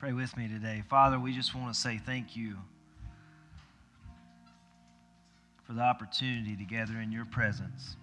Pray 0.00 0.14
with 0.14 0.34
me 0.34 0.48
today. 0.48 0.82
Father, 0.88 1.20
we 1.20 1.30
just 1.30 1.54
want 1.54 1.74
to 1.74 1.78
say 1.78 2.00
thank 2.06 2.34
you 2.34 2.56
for 5.64 5.74
the 5.74 5.82
opportunity 5.82 6.56
to 6.56 6.64
gather 6.64 6.98
in 6.98 7.12
your 7.12 7.26
presence 7.26 7.96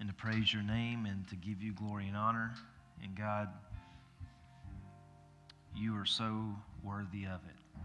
and 0.00 0.08
to 0.08 0.14
praise 0.16 0.52
your 0.52 0.64
name 0.64 1.06
and 1.06 1.24
to 1.28 1.36
give 1.36 1.62
you 1.62 1.72
glory 1.72 2.08
and 2.08 2.16
honor. 2.16 2.52
And 3.00 3.14
God, 3.14 3.48
you 5.76 5.96
are 5.96 6.04
so 6.04 6.46
worthy 6.82 7.26
of 7.26 7.38
it. 7.48 7.84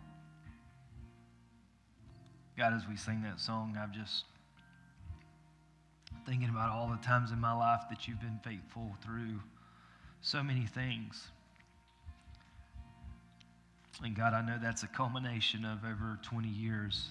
God, 2.58 2.74
as 2.74 2.88
we 2.90 2.98
sing 2.98 3.22
that 3.22 3.40
song, 3.40 3.78
I'm 3.80 3.94
just 3.94 4.26
thinking 6.26 6.50
about 6.50 6.72
all 6.72 6.88
the 6.88 7.06
times 7.06 7.32
in 7.32 7.40
my 7.40 7.54
life 7.54 7.82
that 7.92 8.08
you've 8.08 8.20
been 8.20 8.40
faithful 8.44 8.96
through 9.06 9.40
so 10.22 10.44
many 10.44 10.66
things. 10.66 11.30
And 14.04 14.16
God, 14.16 14.34
I 14.34 14.42
know 14.42 14.58
that's 14.62 14.84
a 14.84 14.88
culmination 14.88 15.66
of 15.66 15.80
over 15.84 16.18
20 16.24 16.48
years 16.48 17.10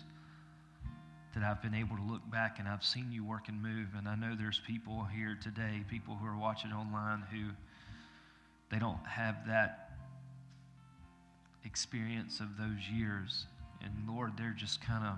that 1.34 1.44
I've 1.44 1.62
been 1.62 1.74
able 1.74 1.96
to 1.96 2.02
look 2.02 2.28
back 2.30 2.58
and 2.58 2.66
I've 2.66 2.82
seen 2.84 3.12
you 3.12 3.24
work 3.24 3.48
and 3.48 3.62
move. 3.62 3.88
And 3.96 4.08
I 4.08 4.16
know 4.16 4.34
there's 4.36 4.60
people 4.66 5.04
here 5.04 5.38
today, 5.40 5.84
people 5.88 6.16
who 6.16 6.26
are 6.26 6.36
watching 6.36 6.72
online, 6.72 7.22
who 7.30 7.50
they 8.70 8.78
don't 8.78 9.04
have 9.06 9.46
that 9.46 9.90
experience 11.64 12.40
of 12.40 12.56
those 12.56 12.88
years. 12.92 13.46
And 13.82 13.92
Lord, 14.08 14.32
they're 14.36 14.54
just 14.56 14.80
kind 14.80 15.04
of 15.04 15.16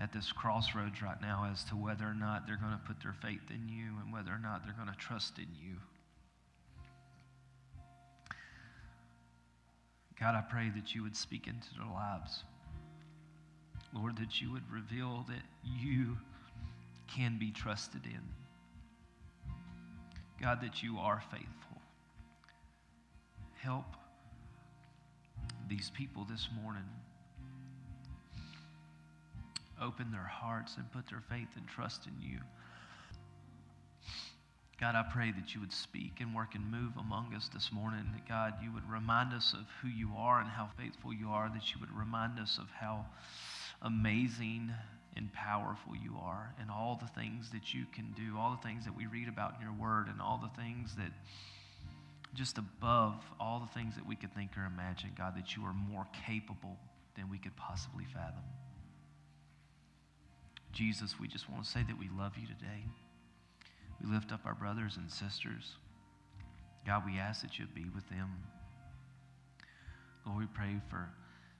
at 0.00 0.12
this 0.12 0.32
crossroads 0.32 1.02
right 1.02 1.20
now 1.20 1.46
as 1.52 1.62
to 1.64 1.76
whether 1.76 2.04
or 2.04 2.14
not 2.14 2.46
they're 2.46 2.56
going 2.56 2.72
to 2.72 2.86
put 2.86 3.02
their 3.02 3.14
faith 3.20 3.50
in 3.50 3.68
you 3.68 3.92
and 4.02 4.12
whether 4.12 4.30
or 4.30 4.38
not 4.38 4.64
they're 4.64 4.74
going 4.74 4.88
to 4.88 4.98
trust 4.98 5.38
in 5.38 5.46
you. 5.62 5.76
God, 10.18 10.34
I 10.34 10.40
pray 10.40 10.70
that 10.74 10.94
you 10.94 11.02
would 11.02 11.16
speak 11.16 11.46
into 11.46 11.68
their 11.76 11.90
lives. 11.92 12.44
Lord, 13.94 14.16
that 14.18 14.40
you 14.40 14.52
would 14.52 14.70
reveal 14.70 15.26
that 15.28 15.42
you 15.64 16.16
can 17.14 17.38
be 17.38 17.50
trusted 17.50 18.02
in. 18.04 18.20
God, 20.40 20.60
that 20.62 20.82
you 20.82 20.98
are 20.98 21.22
faithful. 21.30 21.48
Help 23.56 23.84
these 25.68 25.90
people 25.94 26.26
this 26.28 26.48
morning 26.62 26.84
open 29.80 30.10
their 30.10 30.26
hearts 30.26 30.76
and 30.76 30.90
put 30.92 31.08
their 31.08 31.22
faith 31.28 31.48
and 31.56 31.66
trust 31.66 32.06
in 32.06 32.12
you. 32.20 32.38
God, 34.80 34.94
I 34.94 35.04
pray 35.12 35.30
that 35.32 35.54
you 35.54 35.60
would 35.60 35.72
speak 35.72 36.20
and 36.20 36.34
work 36.34 36.54
and 36.54 36.70
move 36.70 36.92
among 36.98 37.34
us 37.34 37.50
this 37.52 37.70
morning. 37.70 38.06
That 38.14 38.26
God, 38.26 38.54
you 38.62 38.72
would 38.72 38.88
remind 38.90 39.34
us 39.34 39.52
of 39.52 39.66
who 39.82 39.88
you 39.88 40.10
are 40.16 40.40
and 40.40 40.48
how 40.48 40.70
faithful 40.78 41.12
you 41.12 41.28
are. 41.28 41.50
That 41.52 41.74
you 41.74 41.80
would 41.80 41.94
remind 41.94 42.38
us 42.38 42.58
of 42.58 42.70
how 42.70 43.04
amazing 43.82 44.72
and 45.16 45.30
powerful 45.34 45.94
you 45.94 46.16
are 46.22 46.54
and 46.58 46.70
all 46.70 46.98
the 47.00 47.20
things 47.20 47.50
that 47.50 47.74
you 47.74 47.84
can 47.92 48.14
do, 48.16 48.38
all 48.38 48.52
the 48.52 48.66
things 48.66 48.86
that 48.86 48.96
we 48.96 49.06
read 49.06 49.28
about 49.28 49.56
in 49.56 49.62
your 49.62 49.74
word, 49.74 50.08
and 50.08 50.20
all 50.20 50.38
the 50.38 50.62
things 50.62 50.94
that 50.96 51.12
just 52.32 52.58
above 52.58 53.14
all 53.38 53.60
the 53.60 53.78
things 53.78 53.96
that 53.96 54.06
we 54.06 54.16
could 54.16 54.32
think 54.34 54.56
or 54.56 54.64
imagine, 54.64 55.10
God, 55.18 55.36
that 55.36 55.56
you 55.56 55.64
are 55.64 55.74
more 55.74 56.06
capable 56.26 56.78
than 57.16 57.28
we 57.28 57.38
could 57.38 57.56
possibly 57.56 58.04
fathom. 58.14 58.44
Jesus, 60.72 61.18
we 61.20 61.28
just 61.28 61.50
want 61.50 61.64
to 61.64 61.70
say 61.70 61.82
that 61.86 61.98
we 61.98 62.08
love 62.16 62.32
you 62.36 62.46
today. 62.46 62.84
We 64.02 64.12
lift 64.12 64.32
up 64.32 64.40
our 64.44 64.54
brothers 64.54 64.96
and 64.96 65.10
sisters. 65.10 65.74
God, 66.86 67.02
we 67.04 67.18
ask 67.18 67.42
that 67.42 67.58
you 67.58 67.66
be 67.74 67.86
with 67.94 68.08
them. 68.08 68.30
Lord, 70.26 70.38
we 70.38 70.46
pray 70.46 70.80
for 70.88 71.08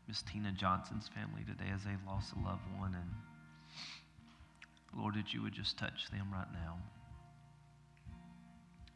Miss 0.09 0.23
Tina 0.23 0.53
Johnson's 0.53 1.09
family 1.09 1.43
today 1.47 1.71
as 1.75 1.84
they 1.84 1.97
lost 2.07 2.33
a 2.33 2.39
loved 2.45 2.62
one. 2.79 2.95
And 2.95 3.11
Lord, 4.97 5.15
that 5.15 5.34
you 5.34 5.43
would 5.43 5.53
just 5.53 5.79
touch 5.79 6.11
them 6.11 6.29
right 6.33 6.51
now. 6.53 6.79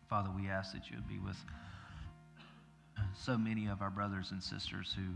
Father, 0.08 0.30
we 0.34 0.48
ask 0.48 0.72
that 0.72 0.90
you 0.90 0.96
would 0.96 1.08
be 1.08 1.18
with 1.18 1.36
so 3.14 3.36
many 3.36 3.66
of 3.66 3.82
our 3.82 3.90
brothers 3.90 4.30
and 4.30 4.42
sisters 4.42 4.94
who 4.96 5.14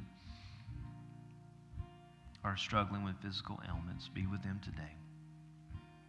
are 2.44 2.56
struggling 2.56 3.04
with 3.04 3.16
physical 3.22 3.60
ailments. 3.68 4.08
Be 4.08 4.26
with 4.26 4.42
them 4.42 4.60
today. 4.64 4.94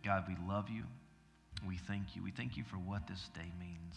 God, 0.03 0.25
we 0.27 0.35
love 0.47 0.69
you. 0.69 0.83
We 1.67 1.77
thank 1.77 2.15
you. 2.15 2.23
We 2.23 2.31
thank 2.31 2.55
you 2.55 2.63
for 2.63 2.77
what 2.77 3.07
this 3.07 3.29
day 3.33 3.51
means. 3.59 3.95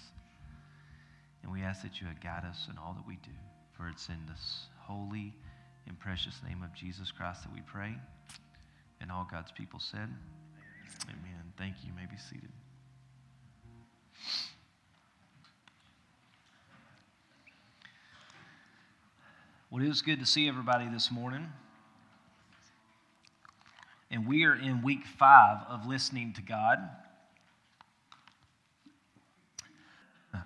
And 1.42 1.52
we 1.52 1.62
ask 1.62 1.82
that 1.82 2.00
you 2.00 2.06
would 2.06 2.20
guide 2.20 2.44
us 2.44 2.68
in 2.70 2.78
all 2.78 2.94
that 2.94 3.06
we 3.06 3.16
do. 3.16 3.30
For 3.76 3.88
it's 3.88 4.08
in 4.08 4.18
this 4.28 4.66
holy 4.78 5.34
and 5.86 5.98
precious 5.98 6.40
name 6.46 6.62
of 6.62 6.72
Jesus 6.74 7.10
Christ 7.10 7.42
that 7.42 7.52
we 7.52 7.60
pray. 7.62 7.94
And 9.00 9.10
all 9.10 9.26
God's 9.30 9.52
people 9.52 9.80
said, 9.80 10.08
Amen. 11.08 11.52
Thank 11.58 11.76
you. 11.82 11.88
You 11.88 11.94
may 11.94 12.06
be 12.06 12.16
seated. 12.16 12.50
Well, 19.70 19.82
it 19.82 19.88
is 19.88 20.02
good 20.02 20.20
to 20.20 20.26
see 20.26 20.48
everybody 20.48 20.86
this 20.88 21.10
morning. 21.10 21.48
And 24.12 24.26
we 24.26 24.44
are 24.44 24.54
in 24.54 24.82
week 24.82 25.06
five 25.18 25.64
of 25.70 25.86
listening 25.86 26.34
to 26.34 26.42
God. 26.42 26.78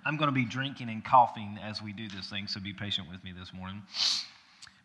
I'm 0.05 0.15
going 0.15 0.29
to 0.29 0.33
be 0.33 0.45
drinking 0.45 0.87
and 0.87 1.03
coughing 1.03 1.59
as 1.61 1.81
we 1.81 1.91
do 1.91 2.07
this 2.07 2.29
thing, 2.29 2.47
so 2.47 2.61
be 2.61 2.71
patient 2.71 3.09
with 3.11 3.21
me 3.25 3.33
this 3.37 3.53
morning. 3.53 3.81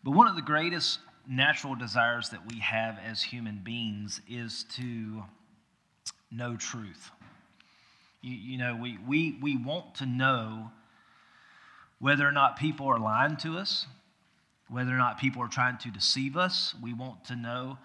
But 0.03 0.11
one 0.11 0.27
of 0.27 0.35
the 0.35 0.41
greatest 0.41 0.99
natural 1.25 1.75
desires 1.75 2.29
that 2.31 2.41
we 2.51 2.59
have 2.59 2.99
as 3.09 3.23
human 3.23 3.61
beings 3.63 4.19
is 4.29 4.65
to 4.75 5.23
know 6.29 6.57
truth. 6.57 7.09
You, 8.21 8.35
you 8.35 8.57
know, 8.57 8.75
we, 8.75 8.97
we, 9.07 9.37
we 9.41 9.55
want 9.55 9.95
to 9.95 10.05
know 10.05 10.71
whether 11.99 12.27
or 12.27 12.33
not 12.33 12.59
people 12.59 12.87
are 12.87 12.99
lying 12.99 13.37
to 13.37 13.57
us, 13.57 13.87
whether 14.67 14.91
or 14.91 14.97
not 14.97 15.19
people 15.19 15.41
are 15.41 15.47
trying 15.47 15.77
to 15.79 15.89
deceive 15.89 16.35
us. 16.35 16.75
We 16.83 16.93
want 16.93 17.23
to 17.25 17.37
know 17.37 17.77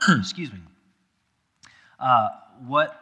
excuse 0.08 0.52
me, 0.52 0.60
uh, 1.98 2.28
what 2.66 3.00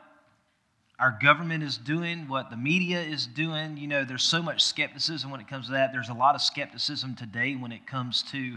our 0.98 1.18
government 1.22 1.62
is 1.62 1.76
doing, 1.76 2.26
what 2.28 2.50
the 2.50 2.56
media 2.56 3.00
is 3.00 3.26
doing. 3.26 3.76
You 3.76 3.86
know, 3.86 4.04
there's 4.04 4.22
so 4.22 4.40
much 4.40 4.62
skepticism 4.64 5.30
when 5.30 5.40
it 5.40 5.48
comes 5.48 5.66
to 5.66 5.72
that. 5.72 5.92
There's 5.92 6.08
a 6.08 6.14
lot 6.14 6.34
of 6.34 6.40
skepticism 6.40 7.14
today 7.14 7.54
when 7.54 7.72
it 7.72 7.86
comes 7.86 8.22
to 8.32 8.56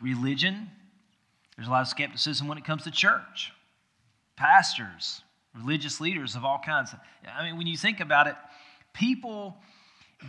religion. 0.00 0.70
There's 1.56 1.68
a 1.68 1.70
lot 1.70 1.82
of 1.82 1.88
skepticism 1.88 2.48
when 2.48 2.58
it 2.58 2.64
comes 2.64 2.84
to 2.84 2.90
church, 2.90 3.52
pastors, 4.36 5.22
religious 5.54 6.00
leaders 6.00 6.34
of 6.34 6.44
all 6.44 6.60
kinds. 6.64 6.94
I 7.32 7.44
mean, 7.44 7.56
when 7.56 7.66
you 7.66 7.76
think 7.76 8.00
about 8.00 8.26
it, 8.26 8.36
people 8.92 9.56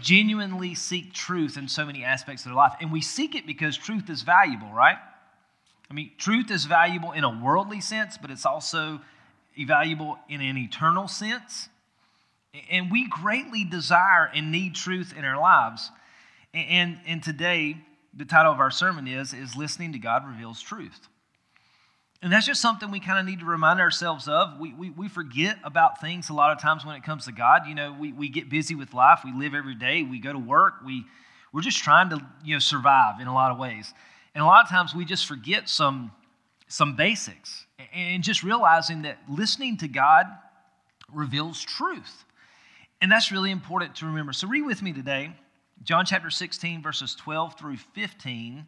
genuinely 0.01 0.75
seek 0.75 1.13
truth 1.13 1.57
in 1.57 1.67
so 1.67 1.85
many 1.85 2.03
aspects 2.03 2.43
of 2.43 2.49
their 2.49 2.55
life. 2.55 2.73
And 2.79 2.91
we 2.91 3.01
seek 3.01 3.33
it 3.33 3.47
because 3.47 3.75
truth 3.75 4.09
is 4.09 4.21
valuable, 4.21 4.71
right? 4.71 4.97
I 5.89 5.93
mean, 5.93 6.11
truth 6.17 6.51
is 6.51 6.65
valuable 6.65 7.11
in 7.11 7.23
a 7.23 7.29
worldly 7.29 7.81
sense, 7.81 8.17
but 8.17 8.29
it's 8.29 8.45
also 8.45 9.01
valuable 9.57 10.19
in 10.29 10.41
an 10.41 10.57
eternal 10.57 11.07
sense. 11.07 11.69
And 12.69 12.91
we 12.91 13.07
greatly 13.07 13.63
desire 13.63 14.29
and 14.33 14.51
need 14.51 14.75
truth 14.75 15.13
in 15.17 15.25
our 15.25 15.39
lives. 15.39 15.91
And, 16.53 16.99
and 17.05 17.23
today, 17.23 17.77
the 18.13 18.25
title 18.25 18.51
of 18.51 18.59
our 18.59 18.71
sermon 18.71 19.07
is, 19.07 19.33
is 19.33 19.55
Listening 19.55 19.93
to 19.93 19.99
God 19.99 20.27
Reveals 20.27 20.61
Truth. 20.61 21.07
And 22.21 22.33
that's 22.33 22.45
just 22.45 22.61
something 22.61 22.91
we 22.91 22.99
kind 22.99 23.17
of 23.17 23.25
need 23.25 23.39
to 23.39 23.45
remind 23.45 23.79
ourselves 23.79 24.27
of. 24.27 24.59
We, 24.59 24.73
we, 24.73 24.89
we 24.89 25.07
forget 25.07 25.57
about 25.63 26.01
things 26.01 26.29
a 26.29 26.33
lot 26.33 26.51
of 26.51 26.61
times 26.61 26.85
when 26.85 26.95
it 26.95 27.03
comes 27.03 27.25
to 27.25 27.31
God. 27.31 27.61
You 27.65 27.75
know, 27.75 27.95
we, 27.97 28.11
we 28.11 28.29
get 28.29 28.49
busy 28.49 28.75
with 28.75 28.93
life. 28.93 29.21
We 29.23 29.31
live 29.31 29.53
every 29.53 29.75
day. 29.75 30.03
We 30.03 30.19
go 30.19 30.33
to 30.33 30.39
work. 30.39 30.75
We, 30.85 31.05
we're 31.53 31.61
just 31.61 31.81
trying 31.81 32.09
to, 32.09 32.19
you 32.43 32.55
know, 32.55 32.59
survive 32.59 33.21
in 33.21 33.27
a 33.27 33.33
lot 33.33 33.51
of 33.51 33.57
ways. 33.57 33.93
And 34.35 34.43
a 34.43 34.45
lot 34.45 34.63
of 34.63 34.69
times 34.69 34.93
we 34.93 35.05
just 35.05 35.25
forget 35.25 35.67
some, 35.67 36.11
some 36.67 36.95
basics 36.95 37.65
and 37.93 38.23
just 38.23 38.43
realizing 38.43 39.03
that 39.03 39.17
listening 39.27 39.77
to 39.77 39.87
God 39.87 40.25
reveals 41.11 41.61
truth. 41.61 42.25
And 43.01 43.11
that's 43.11 43.31
really 43.31 43.51
important 43.51 43.95
to 43.95 44.05
remember. 44.05 44.33
So 44.33 44.47
read 44.47 44.65
with 44.65 44.81
me 44.81 44.93
today, 44.93 45.31
John 45.83 46.05
chapter 46.05 46.29
16, 46.29 46.81
verses 46.81 47.15
12 47.15 47.57
through 47.57 47.77
15. 47.77 48.65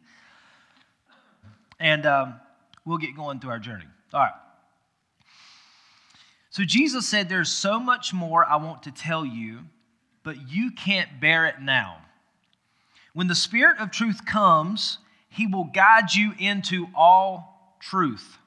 And 1.79 2.05
um, 2.05 2.35
we'll 2.85 2.97
get 2.97 3.15
going 3.15 3.39
through 3.39 3.51
our 3.51 3.59
journey. 3.59 3.85
All 4.13 4.21
right. 4.21 4.31
So 6.49 6.63
Jesus 6.63 7.07
said, 7.07 7.29
There's 7.29 7.51
so 7.51 7.79
much 7.79 8.13
more 8.13 8.45
I 8.45 8.57
want 8.57 8.83
to 8.83 8.91
tell 8.91 9.25
you, 9.25 9.59
but 10.23 10.49
you 10.49 10.71
can't 10.71 11.19
bear 11.19 11.45
it 11.45 11.61
now. 11.61 11.97
When 13.13 13.27
the 13.27 13.35
Spirit 13.35 13.79
of 13.79 13.91
truth 13.91 14.25
comes, 14.25 14.99
he 15.31 15.47
will 15.47 15.63
guide 15.63 16.13
you 16.13 16.33
into 16.37 16.87
all 16.93 17.77
truth. 17.79 18.37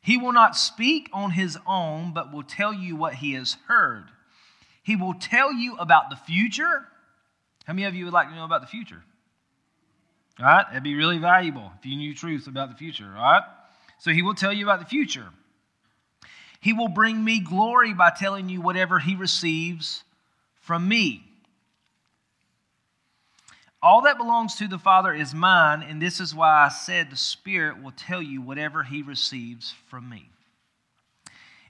He 0.00 0.16
will 0.16 0.32
not 0.32 0.56
speak 0.56 1.10
on 1.12 1.32
his 1.32 1.58
own, 1.66 2.12
but 2.14 2.32
will 2.32 2.42
tell 2.42 2.72
you 2.72 2.96
what 2.96 3.16
he 3.16 3.34
has 3.34 3.58
heard. 3.68 4.06
He 4.82 4.96
will 4.96 5.14
tell 5.14 5.52
you 5.52 5.76
about 5.76 6.08
the 6.08 6.16
future. 6.16 6.88
How 7.66 7.74
many 7.74 7.84
of 7.84 7.94
you 7.94 8.06
would 8.06 8.14
like 8.14 8.30
to 8.30 8.34
know 8.34 8.44
about 8.44 8.62
the 8.62 8.66
future? 8.66 9.02
All 10.40 10.46
right, 10.46 10.66
that'd 10.66 10.82
be 10.82 10.94
really 10.94 11.18
valuable 11.18 11.70
if 11.78 11.84
you 11.84 11.96
knew 11.96 12.14
truth 12.14 12.46
about 12.46 12.70
the 12.70 12.74
future, 12.74 13.12
all 13.14 13.22
right? 13.22 13.42
So 13.98 14.12
he 14.12 14.22
will 14.22 14.34
tell 14.34 14.52
you 14.52 14.64
about 14.64 14.80
the 14.80 14.86
future. 14.86 15.28
He 16.58 16.72
will 16.72 16.88
bring 16.88 17.22
me 17.22 17.38
glory 17.38 17.92
by 17.92 18.10
telling 18.10 18.48
you 18.48 18.62
whatever 18.62 18.98
he 18.98 19.14
receives 19.14 20.04
from 20.62 20.88
me. 20.88 21.22
All 23.82 24.02
that 24.02 24.16
belongs 24.16 24.54
to 24.56 24.68
the 24.68 24.78
Father 24.78 25.12
is 25.12 25.34
mine, 25.34 25.82
and 25.82 26.00
this 26.00 26.20
is 26.20 26.34
why 26.34 26.66
I 26.66 26.68
said 26.68 27.10
the 27.10 27.16
Spirit 27.16 27.82
will 27.82 27.90
tell 27.90 28.22
you 28.22 28.40
whatever 28.40 28.84
he 28.84 29.02
receives 29.02 29.74
from 29.88 30.08
me. 30.08 30.30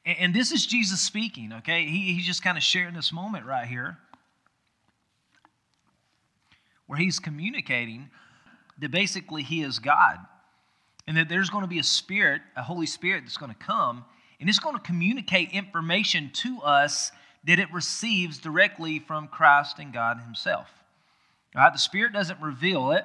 And, 0.05 0.19
and 0.19 0.35
this 0.35 0.53
is 0.53 0.67
Jesus 0.67 1.00
speaking, 1.00 1.55
okay? 1.55 1.87
He, 1.87 2.12
he's 2.12 2.26
just 2.26 2.43
kind 2.43 2.59
of 2.59 2.62
sharing 2.62 2.94
this 2.94 3.12
moment 3.12 3.47
right 3.47 3.67
here 3.67 3.97
where 6.87 6.99
he's 6.99 7.19
communicating 7.19 8.11
that 8.79 8.91
basically 8.91 9.43
he 9.43 9.62
is 9.62 9.79
God 9.79 10.19
and 11.06 11.17
that 11.17 11.31
there's 11.31 11.49
going 11.49 11.64
to 11.64 11.69
be 11.69 11.79
a 11.79 11.85
spirit, 11.85 12.43
a 12.56 12.62
Holy 12.62 12.87
Spirit 12.87 13.25
that's 13.25 13.38
going 13.38 13.53
to 13.53 13.59
come, 13.59 14.05
and 14.38 14.50
it's 14.50 14.59
going 14.59 14.76
to 14.76 14.82
communicate 14.82 15.50
information 15.53 16.31
to 16.35 16.61
us 16.61 17.11
that 17.44 17.59
it 17.59 17.73
receives 17.73 18.37
directly 18.37 18.99
from 18.99 19.29
Christ 19.29 19.79
and 19.79 19.93
God 19.93 20.20
Himself. 20.20 20.69
All 21.54 21.62
right, 21.62 21.72
the 21.72 21.78
Spirit 21.78 22.12
doesn't 22.12 22.40
reveal 22.40 22.93
it. 22.93 23.04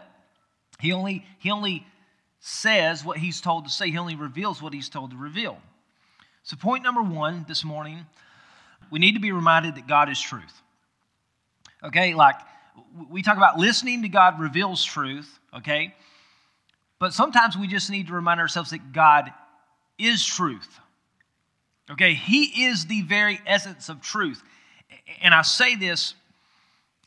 He 0.80 0.94
only, 0.94 1.26
he 1.40 1.52
only 1.52 1.86
says 2.40 3.04
what 3.04 3.18
He's 3.18 3.42
told 3.42 3.66
to 3.66 3.72
say. 3.72 3.90
He 3.90 3.98
only 3.98 4.16
reveals 4.16 4.62
what 4.62 4.74
He's 4.74 4.90
told 4.90 5.12
to 5.12 5.18
reveal. 5.18 5.58
So, 6.44 6.56
point 6.56 6.84
number 6.84 7.02
one 7.02 7.46
this 7.48 7.66
morning, 7.66 8.06
we 8.90 9.00
need 9.00 9.14
to 9.14 9.20
be 9.20 9.32
reminded 9.32 9.76
that 9.76 9.88
God 9.88 10.10
is 10.10 10.20
truth. 10.20 10.62
Okay, 11.84 12.14
like 12.14 12.36
we 13.10 13.22
talk 13.22 13.38
about 13.38 13.58
listening 13.58 14.04
to 14.04 14.10
God 14.10 14.40
reveals 14.40 14.84
truth, 14.84 15.40
okay? 15.56 15.94
But 17.00 17.14
sometimes 17.14 17.58
we 17.58 17.68
just 17.68 17.90
need 17.90 18.08
to 18.08 18.14
remind 18.14 18.40
ourselves 18.40 18.72
that 18.72 18.94
God 18.94 19.32
is 19.98 20.26
truth. 20.26 20.80
Okay, 21.92 22.14
He 22.14 22.66
is 22.66 22.86
the 22.86 23.02
very 23.02 23.40
essence 23.46 23.90
of 23.90 24.02
truth. 24.02 24.42
And 25.22 25.34
I 25.34 25.42
say 25.42 25.76
this, 25.76 26.16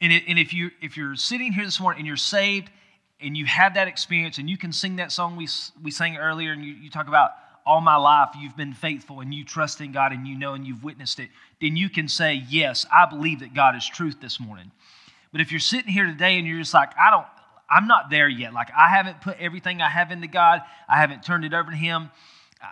and 0.00 0.38
if, 0.38 0.54
you, 0.54 0.70
if 0.80 0.96
you're 0.96 1.16
sitting 1.16 1.52
here 1.52 1.64
this 1.64 1.80
morning 1.80 2.00
and 2.00 2.06
you're 2.06 2.16
saved 2.16 2.70
and 3.20 3.36
you 3.36 3.44
have 3.44 3.74
that 3.74 3.88
experience 3.88 4.38
and 4.38 4.48
you 4.48 4.56
can 4.56 4.72
sing 4.72 4.96
that 4.96 5.12
song 5.12 5.36
we, 5.36 5.46
we 5.82 5.90
sang 5.90 6.16
earlier 6.16 6.52
and 6.52 6.64
you, 6.64 6.72
you 6.72 6.90
talk 6.90 7.08
about 7.08 7.32
all 7.66 7.80
my 7.80 7.96
life 7.96 8.30
you've 8.38 8.56
been 8.56 8.72
faithful 8.72 9.20
and 9.20 9.34
you 9.34 9.44
trust 9.44 9.80
in 9.80 9.92
God 9.92 10.12
and 10.12 10.26
you 10.26 10.36
know 10.36 10.54
and 10.54 10.66
you've 10.66 10.82
witnessed 10.82 11.20
it, 11.20 11.28
then 11.60 11.76
you 11.76 11.90
can 11.90 12.08
say, 12.08 12.42
Yes, 12.48 12.86
I 12.92 13.06
believe 13.06 13.40
that 13.40 13.54
God 13.54 13.76
is 13.76 13.86
truth 13.86 14.20
this 14.20 14.40
morning. 14.40 14.70
But 15.32 15.40
if 15.40 15.52
you're 15.52 15.60
sitting 15.60 15.92
here 15.92 16.06
today 16.06 16.38
and 16.38 16.46
you're 16.46 16.58
just 16.58 16.74
like, 16.74 16.90
I 16.98 17.10
don't, 17.10 17.26
I'm 17.70 17.86
not 17.86 18.10
there 18.10 18.28
yet. 18.28 18.52
Like, 18.52 18.70
I 18.76 18.88
haven't 18.88 19.20
put 19.20 19.38
everything 19.38 19.80
I 19.80 19.88
have 19.88 20.10
into 20.10 20.26
God, 20.26 20.62
I 20.88 20.98
haven't 20.98 21.22
turned 21.22 21.44
it 21.44 21.54
over 21.54 21.70
to 21.70 21.76
Him. 21.76 22.10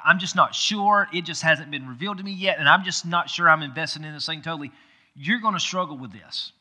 I'm 0.05 0.19
just 0.19 0.37
not 0.37 0.55
sure. 0.55 1.09
It 1.15 1.23
just 1.23 1.43
hasn't 1.43 1.71
been 1.71 1.89
revealed 1.89 2.19
to 2.19 2.25
me 2.25 2.33
yet, 2.33 2.59
and 2.59 2.69
I'm 2.69 2.85
just 2.85 3.07
not 3.07 3.31
sure 3.31 3.49
I'm 3.49 3.63
investing 3.63 4.05
in 4.05 4.13
this 4.13 4.27
thing 4.27 4.43
totally. 4.43 4.73
You're 5.15 5.41
going 5.41 5.55
to 5.55 5.61
struggle 5.61 5.97
with 5.97 6.13
this. 6.13 6.53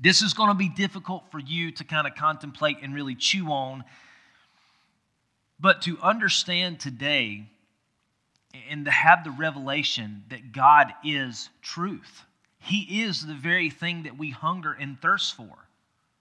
This 0.00 0.22
is 0.22 0.34
going 0.34 0.48
to 0.48 0.54
be 0.54 0.68
difficult 0.68 1.24
for 1.30 1.38
you 1.38 1.70
to 1.72 1.84
kind 1.84 2.06
of 2.06 2.14
contemplate 2.14 2.78
and 2.82 2.94
really 2.94 3.14
chew 3.14 3.48
on. 3.48 3.84
But 5.60 5.82
to 5.82 5.98
understand 6.02 6.80
today 6.80 7.48
and 8.68 8.84
to 8.84 8.90
have 8.90 9.24
the 9.24 9.30
revelation 9.30 10.24
that 10.30 10.52
God 10.52 10.92
is 11.04 11.48
truth, 11.62 12.22
He 12.58 13.02
is 13.02 13.24
the 13.24 13.34
very 13.34 13.70
thing 13.70 14.04
that 14.04 14.18
we 14.18 14.30
hunger 14.30 14.72
and 14.72 15.00
thirst 15.00 15.36
for. 15.36 15.68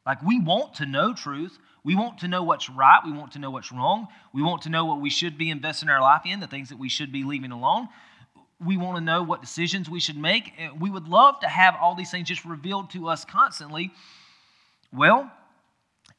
Like 0.06 0.22
we 0.22 0.40
want 0.40 0.76
to 0.76 0.86
know 0.86 1.14
truth, 1.14 1.58
we 1.84 1.96
want 1.96 2.20
to 2.20 2.28
know 2.28 2.44
what's 2.44 2.70
right. 2.70 3.00
We 3.04 3.12
want 3.12 3.32
to 3.34 3.40
know 3.40 3.50
what's 3.50 3.72
wrong. 3.72 4.08
We 4.34 4.44
want 4.44 4.64
to 4.64 4.70
know 4.70 4.86
what 4.86 5.02
we 5.02 5.10
should 5.10 5.38
be 5.38 5.50
investing 5.50 5.90
our 5.90 6.02
life 6.02 6.22
in, 6.26 6.40
the 6.40 6.48
things 6.48 6.70
that 6.70 6.78
we 6.78 6.90
should 6.90 7.12
be 7.12 7.24
leaving 7.24 7.52
alone. 7.52 7.88
We 8.64 8.78
want 8.78 8.98
to 8.98 9.02
know 9.02 9.24
what 9.24 9.42
decisions 9.42 9.90
we 9.90 10.00
should 10.00 10.18
make. 10.18 10.54
Uh, 10.60 10.76
we 10.80 10.90
would 10.90 11.08
love 11.08 11.40
to 11.42 11.48
have 11.48 11.76
all 11.80 11.96
these 11.96 12.12
things 12.12 12.28
just 12.28 12.46
revealed 12.46 12.92
to 12.92 13.08
us 13.08 13.26
constantly. 13.26 13.92
Well, 14.94 15.32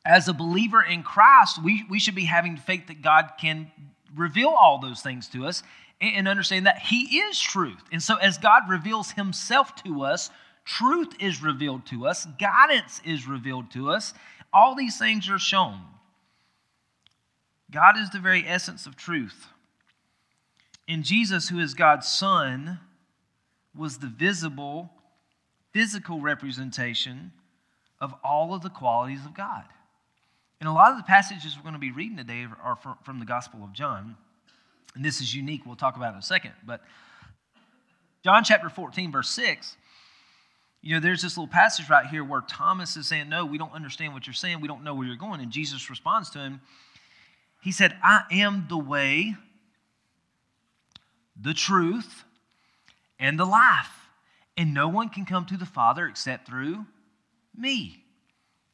as 0.05 0.29
a 0.29 0.33
believer 0.33 0.83
in 0.83 1.03
Christ, 1.03 1.62
we, 1.62 1.85
we 1.89 1.99
should 1.99 2.15
be 2.15 2.25
having 2.25 2.56
faith 2.56 2.89
that 2.89 3.03
God 3.03 3.33
can 3.41 3.71
reveal 4.15 4.49
all 4.49 4.79
those 4.79 5.00
things 5.00 5.29
to 5.29 5.47
us 5.47 5.62
and 6.00 6.27
understand 6.27 6.67
that 6.67 6.79
He 6.79 7.19
is 7.19 7.41
truth. 7.41 7.83
And 7.93 8.03
so, 8.03 8.17
as 8.17 8.39
God 8.39 8.62
reveals 8.69 9.12
Himself 9.12 9.77
to 9.85 10.03
us, 10.03 10.31
truth 10.65 11.15
is 11.21 11.43
revealed 11.43 11.87
to 11.87 12.06
us, 12.06 12.27
guidance 12.39 13.00
is 13.05 13.27
revealed 13.27 13.71
to 13.73 13.91
us, 13.91 14.12
all 14.53 14.75
these 14.75 14.99
things 14.99 15.31
are 15.31 15.39
shown. 15.39 15.81
God 17.71 17.97
is 17.99 18.11
the 18.11 18.19
very 18.19 18.47
essence 18.47 18.87
of 18.87 18.97
truth. 18.97 19.47
And 20.93 21.05
Jesus, 21.05 21.49
who 21.49 21.59
is 21.59 21.73
God's 21.73 22.06
Son, 22.06 22.79
was 23.75 23.97
the 23.97 24.09
visible, 24.09 24.91
physical 25.73 26.21
representation 26.21 27.33
of 27.99 28.15
all 28.23 28.53
of 28.53 28.61
the 28.61 28.69
qualities 28.69 29.25
of 29.25 29.33
God. 29.33 29.65
And 30.61 30.69
a 30.69 30.73
lot 30.73 30.91
of 30.91 30.99
the 30.99 31.05
passages 31.05 31.56
we're 31.56 31.62
going 31.62 31.73
to 31.73 31.79
be 31.79 31.93
reading 31.93 32.19
today 32.19 32.47
are 32.62 32.79
from 33.05 33.19
the 33.19 33.25
Gospel 33.25 33.65
of 33.65 33.73
John. 33.73 34.17
And 34.94 35.03
this 35.03 35.23
is 35.23 35.35
unique. 35.35 35.65
We'll 35.65 35.77
talk 35.77 35.97
about 35.97 36.11
it 36.11 36.17
in 36.17 36.19
a 36.19 36.23
second. 36.23 36.53
But 36.62 36.83
John 38.23 38.44
chapter 38.44 38.69
14, 38.69 39.11
verse 39.11 39.31
6 39.31 39.79
you 40.83 40.94
know, 40.94 41.00
there's 41.00 41.23
this 41.23 41.39
little 41.39 41.50
passage 41.50 41.89
right 41.89 42.06
here 42.06 42.25
where 42.25 42.41
Thomas 42.43 42.97
is 42.97 43.06
saying, 43.06 43.29
No, 43.29 43.47
we 43.47 43.56
don't 43.56 43.73
understand 43.73 44.12
what 44.12 44.27
you're 44.27 44.35
saying. 44.35 44.61
We 44.61 44.69
don't 44.69 44.83
know 44.83 44.94
where 44.94 45.06
you're 45.06 45.17
going. 45.17 45.41
And 45.41 45.53
Jesus 45.53 45.89
responds 45.89 46.29
to 46.31 46.41
him. 46.41 46.61
He 47.62 47.71
said, 47.71 47.97
I 48.03 48.25
am 48.33 48.67
the 48.69 48.77
way, 48.77 49.37
the 51.43 51.55
truth, 51.55 52.25
and 53.19 53.39
the 53.39 53.44
life. 53.44 53.91
And 54.56 54.75
no 54.75 54.89
one 54.89 55.09
can 55.09 55.25
come 55.25 55.47
to 55.47 55.56
the 55.56 55.67
Father 55.67 56.06
except 56.06 56.47
through 56.47 56.85
me. 57.56 58.03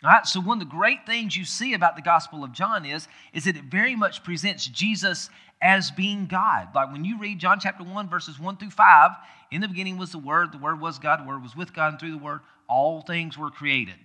All 0.05 0.11
right, 0.11 0.27
so 0.27 0.41
one 0.41 0.61
of 0.61 0.69
the 0.69 0.77
great 0.77 1.07
things 1.07 1.37
you 1.37 1.45
see 1.45 1.75
about 1.75 1.97
the 1.97 2.03
Gospel 2.03 2.45
of 2.45 2.53
John 2.53 2.85
is, 2.85 3.09
is 3.33 3.45
that 3.45 3.57
it 3.57 3.65
very 3.65 3.97
much 3.97 4.23
presents 4.23 4.67
Jesus 4.67 5.29
as 5.61 5.91
being 5.91 6.27
God. 6.27 6.69
Like 6.73 6.93
when 6.93 7.05
you 7.05 7.19
read 7.19 7.41
John 7.41 7.59
chapter 7.61 7.83
1, 7.83 8.09
verses 8.09 8.39
1 8.39 8.59
through 8.59 8.71
5, 8.71 9.11
in 9.51 9.61
the 9.61 9.67
beginning 9.67 9.99
was 9.99 10.13
the 10.13 10.19
Word, 10.19 10.53
the 10.53 10.59
Word 10.59 10.81
was 10.81 11.01
God, 11.01 11.21
the 11.21 11.29
Word 11.29 11.43
was 11.43 11.57
with 11.57 11.75
God, 11.75 11.93
and 11.93 12.01
through 12.01 12.13
the 12.13 12.19
Word, 12.19 12.41
all 12.69 13.01
things 13.01 13.37
were 13.37 13.51
created. 13.51 13.97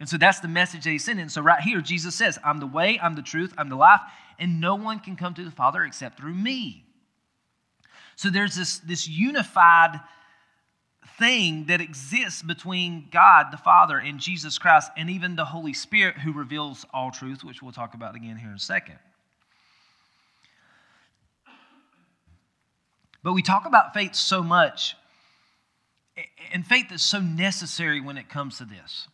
And 0.00 0.08
so 0.08 0.16
that's 0.16 0.40
the 0.40 0.48
message 0.48 0.82
that 0.84 0.90
he's 0.90 1.04
sending. 1.04 1.28
So 1.28 1.40
right 1.40 1.60
here, 1.60 1.80
Jesus 1.80 2.16
says, 2.16 2.36
I'm 2.42 2.58
the 2.58 2.66
way, 2.66 2.98
I'm 3.00 3.14
the 3.14 3.22
truth, 3.22 3.54
I'm 3.56 3.68
the 3.68 3.76
life, 3.76 4.00
and 4.40 4.60
no 4.60 4.74
one 4.74 4.98
can 4.98 5.14
come 5.14 5.34
to 5.34 5.44
the 5.44 5.52
Father 5.52 5.84
except 5.84 6.18
through 6.18 6.34
me. 6.34 6.84
So 8.22 8.30
there's 8.30 8.54
this, 8.54 8.78
this 8.78 9.08
unified 9.08 9.98
thing 11.18 11.66
that 11.66 11.80
exists 11.80 12.40
between 12.40 13.08
God 13.10 13.46
the 13.50 13.56
Father 13.56 13.98
and 13.98 14.20
Jesus 14.20 14.58
Christ, 14.58 14.92
and 14.96 15.10
even 15.10 15.34
the 15.34 15.44
Holy 15.44 15.72
Spirit 15.72 16.18
who 16.18 16.32
reveals 16.32 16.86
all 16.94 17.10
truth, 17.10 17.42
which 17.42 17.60
we'll 17.64 17.72
talk 17.72 17.94
about 17.94 18.14
again 18.14 18.36
here 18.36 18.50
in 18.50 18.54
a 18.54 18.60
second. 18.60 19.00
But 23.24 23.32
we 23.32 23.42
talk 23.42 23.66
about 23.66 23.92
faith 23.92 24.14
so 24.14 24.40
much, 24.40 24.94
and 26.52 26.64
faith 26.64 26.92
is 26.92 27.02
so 27.02 27.18
necessary 27.18 28.00
when 28.00 28.18
it 28.18 28.28
comes 28.28 28.58
to 28.58 28.64
this. 28.64 29.08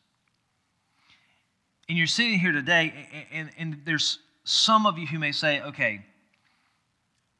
And 1.88 1.96
you're 1.96 2.06
sitting 2.06 2.38
here 2.38 2.52
today, 2.52 3.26
and, 3.32 3.48
and 3.56 3.80
there's 3.86 4.18
some 4.44 4.84
of 4.84 4.98
you 4.98 5.06
who 5.06 5.18
may 5.18 5.32
say, 5.32 5.62
okay, 5.62 6.04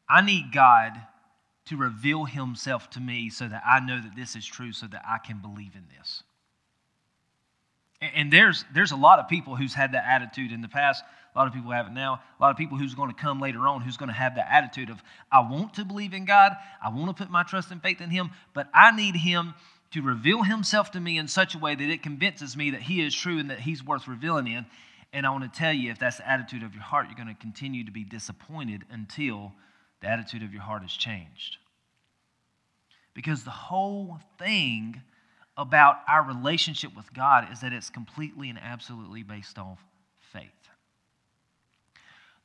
I 0.09 0.23
need 0.23 0.51
God 0.51 0.99
to 1.69 1.77
reveal 1.77 2.25
himself 2.25 2.89
to 2.91 3.01
me 3.01 3.29
so 3.31 3.47
that 3.47 3.63
I 3.67 3.81
know 3.81 4.01
that 4.01 4.17
this 4.17 4.37
is 4.37 4.47
true, 4.47 4.73
so 4.73 4.87
that 4.87 5.03
I 5.07 5.19
can 5.19 5.39
believe 5.39 5.75
in 5.75 5.85
this. 5.97 6.23
And 8.01 8.33
there's, 8.33 8.65
there's 8.73 8.93
a 8.93 8.97
lot 8.97 9.19
of 9.19 9.29
people 9.29 9.57
who's 9.57 9.75
had 9.75 9.93
that 9.93 10.05
attitude 10.07 10.53
in 10.53 10.61
the 10.63 10.69
past. 10.69 11.03
A 11.35 11.39
lot 11.39 11.49
of 11.49 11.53
people 11.53 11.73
have 11.73 11.89
it 11.89 11.93
now. 11.93 12.23
A 12.39 12.43
lot 12.43 12.51
of 12.51 12.57
people 12.57 12.79
who's 12.79 12.95
going 12.95 13.13
to 13.13 13.21
come 13.21 13.41
later 13.41 13.67
on 13.67 13.83
who's 13.83 13.97
going 13.97 14.09
to 14.09 14.15
have 14.15 14.37
that 14.37 14.49
attitude 14.51 14.89
of, 14.89 15.03
I 15.33 15.41
want 15.41 15.75
to 15.75 15.85
believe 15.85 16.15
in 16.15 16.25
God. 16.25 16.53
I 16.83 16.91
want 16.91 17.09
to 17.09 17.23
put 17.23 17.31
my 17.31 17.43
trust 17.43 17.71
and 17.71 17.83
faith 17.83 18.01
in 18.01 18.11
Him, 18.11 18.31
but 18.55 18.69
I 18.73 18.95
need 18.95 19.17
Him 19.17 19.55
to 19.91 20.01
reveal 20.01 20.45
Himself 20.45 20.93
to 20.93 21.01
me 21.01 21.19
in 21.19 21.27
such 21.27 21.55
a 21.55 21.59
way 21.59 21.75
that 21.75 21.91
it 21.91 22.03
convinces 22.03 22.57
me 22.57 22.71
that 22.71 22.83
He 22.83 23.05
is 23.05 23.15
true 23.15 23.39
and 23.39 23.51
that 23.51 23.61
He's 23.61 23.85
worth 23.85 24.07
revealing 24.07 24.47
in. 24.47 24.65
And 25.13 25.27
I 25.27 25.31
want 25.31 25.53
to 25.53 25.59
tell 25.59 25.73
you, 25.73 25.91
if 25.91 25.99
that's 25.99 26.19
the 26.19 26.29
attitude 26.29 26.63
of 26.63 26.75
your 26.75 26.83
heart, 26.83 27.07
you're 27.09 27.17
going 27.17 27.35
to 27.35 27.41
continue 27.41 27.85
to 27.85 27.91
be 27.91 28.05
disappointed 28.05 28.85
until 28.91 29.53
the 30.01 30.09
attitude 30.09 30.43
of 30.43 30.53
your 30.53 30.63
heart 30.63 30.85
is 30.85 30.93
changed. 30.93 31.59
Because 33.15 33.45
the 33.45 33.51
whole 33.51 34.21
thing 34.39 35.03
about 35.57 35.97
our 36.09 36.23
relationship 36.23 36.97
with 36.97 37.13
God 37.13 37.49
is 37.53 37.61
that 37.61 37.73
it's 37.73 37.91
completely 37.91 38.49
and 38.49 38.59
absolutely 38.63 39.25
based 39.25 39.59
off 39.59 39.81
faith. 40.33 40.51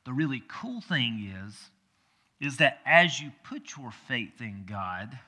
The 0.04 0.12
really 0.12 0.42
cool 0.48 0.80
thing 0.80 1.32
is, 1.46 1.70
is 2.40 2.56
that 2.58 2.80
as 2.84 3.20
you 3.20 3.30
put 3.44 3.76
your 3.76 3.92
faith 4.08 4.40
in 4.40 4.64
God, 4.66 5.18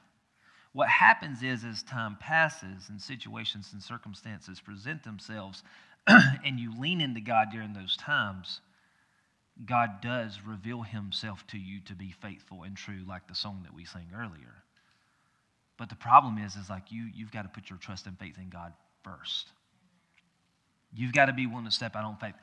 what 0.73 0.89
happens 0.89 1.43
is, 1.43 1.65
as 1.65 1.83
time 1.83 2.19
passes 2.21 2.91
and 2.91 3.01
situations 3.01 3.71
and 3.73 3.83
circumstances 3.83 4.61
present 4.61 5.05
themselves, 5.05 5.63
and 6.07 6.61
you 6.61 6.79
lean 6.79 7.01
into 7.01 7.21
God 7.21 7.49
during 7.51 7.73
those 7.73 7.97
times, 7.97 8.61
God 9.65 10.03
does 10.03 10.41
reveal 10.47 10.83
himself 10.83 11.47
to 11.49 11.59
you 11.59 11.81
to 11.87 11.95
be 11.95 12.11
faithful 12.11 12.63
and 12.63 12.77
true, 12.77 13.01
like 13.09 13.27
the 13.27 13.35
song 13.35 13.61
that 13.65 13.75
we 13.75 13.85
sang 13.85 14.09
earlier. 14.15 14.63
But 15.79 15.89
the 15.89 15.95
problem 15.95 16.39
is, 16.39 16.57
is 16.57 16.69
like 16.69 16.91
you, 16.93 17.09
you've 17.15 17.33
got 17.33 17.43
to 17.43 17.49
put 17.49 17.71
your 17.71 17.79
trust 17.79 18.07
and 18.07 18.19
faith 18.19 18.37
in 18.39 18.51
God 18.51 18.73
first. 19.03 19.49
You've 20.95 21.13
got 21.13 21.27
to 21.27 21.33
be 21.33 21.47
willing 21.47 21.65
to 21.65 21.71
step 21.71 21.97
out 21.97 22.05
on 22.05 22.17
faith. 22.17 22.35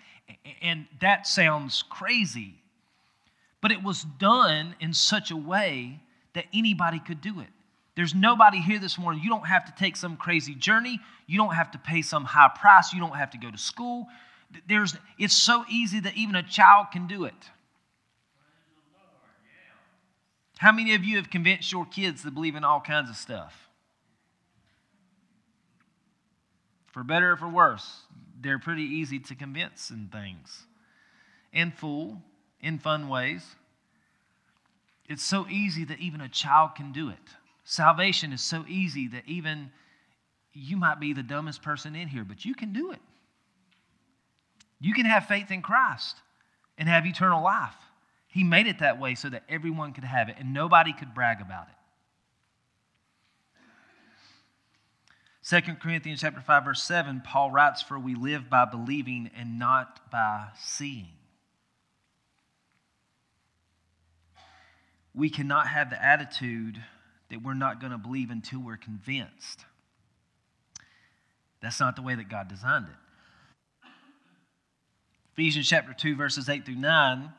And 0.62 0.86
that 1.02 1.28
sounds 1.28 1.84
crazy, 1.84 2.56
but 3.62 3.72
it 3.72 3.84
was 3.84 4.04
done 4.04 4.76
in 4.80 4.94
such 4.94 5.32
a 5.32 5.38
way 5.38 6.00
that 6.34 6.46
anybody 6.54 7.00
could 7.00 7.22
do 7.22 7.40
it. 7.40 7.48
There's 7.96 8.16
nobody 8.16 8.60
here 8.60 8.80
this 8.80 8.98
morning. 8.98 9.22
You 9.24 9.30
don't 9.30 9.48
have 9.48 9.66
to 9.66 9.74
take 9.78 9.96
some 9.96 10.18
crazy 10.18 10.56
journey. 10.56 11.00
You 11.28 11.38
don't 11.38 11.54
have 11.54 11.72
to 11.72 11.78
pay 11.78 12.02
some 12.02 12.26
high 12.26 12.50
price. 12.60 12.92
You 12.92 13.00
don't 13.00 13.16
have 13.16 13.30
to 13.32 13.38
go 13.38 13.52
to 13.52 13.58
school. 13.58 14.08
There's, 14.68 14.96
it's 15.18 15.36
so 15.36 15.66
easy 15.70 16.00
that 16.02 16.16
even 16.16 16.36
a 16.36 16.44
child 16.44 16.88
can 16.92 17.08
do 17.08 17.26
it. 17.26 17.34
How 20.58 20.72
many 20.72 20.96
of 20.96 21.04
you 21.04 21.18
have 21.18 21.30
convinced 21.30 21.72
your 21.72 21.86
kids 21.86 22.24
to 22.24 22.32
believe 22.32 22.56
in 22.56 22.64
all 22.64 22.80
kinds 22.80 23.10
of 23.10 23.16
stuff? 23.16 23.70
For 26.92 27.04
better 27.04 27.32
or 27.32 27.38
for 27.38 27.50
worse, 27.50 28.02
they're 28.40 28.60
pretty 28.60 28.84
easy 28.84 29.20
to 29.20 29.36
convince 29.36 29.90
in 29.90 30.10
things 30.10 30.66
and 31.52 31.74
fool 31.74 32.22
in 32.62 32.80
fun 32.80 33.10
ways. 33.10 33.44
It's 35.10 35.24
so 35.24 35.48
easy 35.50 35.84
that 35.86 36.00
even 36.00 36.22
a 36.22 36.30
child 36.30 36.76
can 36.76 36.92
do 36.92 37.10
it. 37.10 37.18
Salvation 37.66 38.32
is 38.32 38.42
so 38.42 38.64
easy 38.68 39.08
that 39.10 39.24
even 39.26 39.72
you 40.54 40.78
might 40.78 41.00
be 41.00 41.14
the 41.14 41.24
dumbest 41.24 41.62
person 41.62 41.96
in 41.96 42.08
here, 42.08 42.24
but 42.24 42.46
you 42.46 42.54
can 42.54 42.74
do 42.74 42.92
it. 42.92 43.00
You 44.84 44.94
can 44.94 45.06
have 45.06 45.28
faith 45.28 45.50
in 45.50 45.62
Christ 45.62 46.18
and 46.78 46.90
have 46.90 47.06
eternal 47.06 47.42
life. 47.42 47.74
He 48.28 48.44
made 48.44 48.68
it 48.68 48.80
that 48.80 49.00
way 49.00 49.16
so 49.16 49.30
that 49.30 49.44
everyone 49.48 49.94
could 49.94 50.04
have 50.04 50.28
it 50.28 50.36
and 50.38 50.54
nobody 50.54 50.92
could 50.92 51.14
brag 51.14 51.40
about 51.40 51.68
it. 51.70 51.76
2 55.64 55.76
Corinthians 55.76 56.20
chapter 56.20 56.42
5 56.42 56.66
verse 56.66 56.84
7 56.84 57.22
Paul 57.26 57.50
writes 57.50 57.82
for 57.82 57.98
we 57.98 58.14
live 58.14 58.50
by 58.50 58.66
believing 58.66 59.32
and 59.38 59.58
not 59.58 60.12
by 60.12 60.48
seeing. 60.62 61.14
We 65.16 65.30
cannot 65.30 65.68
have 65.68 65.92
the 65.92 66.04
attitude 66.04 66.84
that 67.30 67.42
we're 67.42 67.54
not 67.54 67.80
going 67.80 67.94
to 67.94 67.98
believe 67.98 68.32
until 68.32 68.60
we're 68.60 68.76
convinced. 68.76 69.64
That's 71.62 71.80
not 71.80 71.96
the 71.96 72.02
way 72.02 72.16
that 72.16 72.28
God 72.28 72.50
designed 72.50 72.88
it. 72.90 73.03
Ephesians 75.34 75.68
chapter 75.68 75.94
2, 75.94 76.16
verses 76.16 76.48
8 76.48 76.64
through 76.64 76.76
9, 76.76 77.34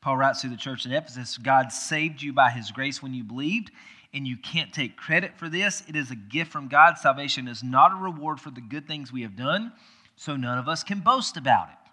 Paul 0.00 0.16
writes 0.16 0.42
to 0.42 0.48
the 0.48 0.56
church 0.56 0.86
in 0.86 0.92
Ephesus 0.92 1.38
God 1.38 1.72
saved 1.72 2.22
you 2.22 2.32
by 2.32 2.50
his 2.50 2.70
grace 2.70 3.02
when 3.02 3.14
you 3.14 3.24
believed, 3.24 3.72
and 4.14 4.28
you 4.28 4.36
can't 4.36 4.72
take 4.72 4.96
credit 4.96 5.36
for 5.36 5.48
this. 5.48 5.82
It 5.88 5.96
is 5.96 6.12
a 6.12 6.16
gift 6.16 6.52
from 6.52 6.68
God. 6.68 6.98
Salvation 6.98 7.48
is 7.48 7.64
not 7.64 7.90
a 7.90 7.96
reward 7.96 8.40
for 8.40 8.50
the 8.50 8.60
good 8.60 8.86
things 8.86 9.12
we 9.12 9.22
have 9.22 9.34
done, 9.34 9.72
so 10.14 10.36
none 10.36 10.56
of 10.56 10.68
us 10.68 10.84
can 10.84 11.00
boast 11.00 11.36
about 11.36 11.68
it. 11.68 11.90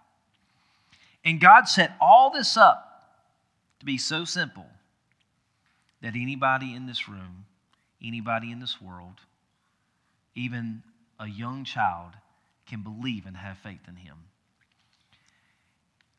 And 1.26 1.42
God 1.42 1.68
set 1.68 1.96
all 2.00 2.30
this 2.30 2.56
up 2.56 3.16
to 3.80 3.86
be 3.88 3.98
so 3.98 4.26
simple 4.26 4.68
that 6.04 6.14
anybody 6.16 6.76
in 6.76 6.86
this 6.86 7.10
room, 7.10 7.46
anybody 8.06 8.52
in 8.52 8.60
this 8.60 8.80
world, 8.80 9.20
even 10.36 10.84
a 11.20 11.28
young 11.28 11.64
child, 11.64 12.12
can 12.68 12.84
believe 12.84 13.26
and 13.26 13.38
have 13.38 13.58
faith 13.58 13.88
in 13.88 13.96
him. 13.96 14.18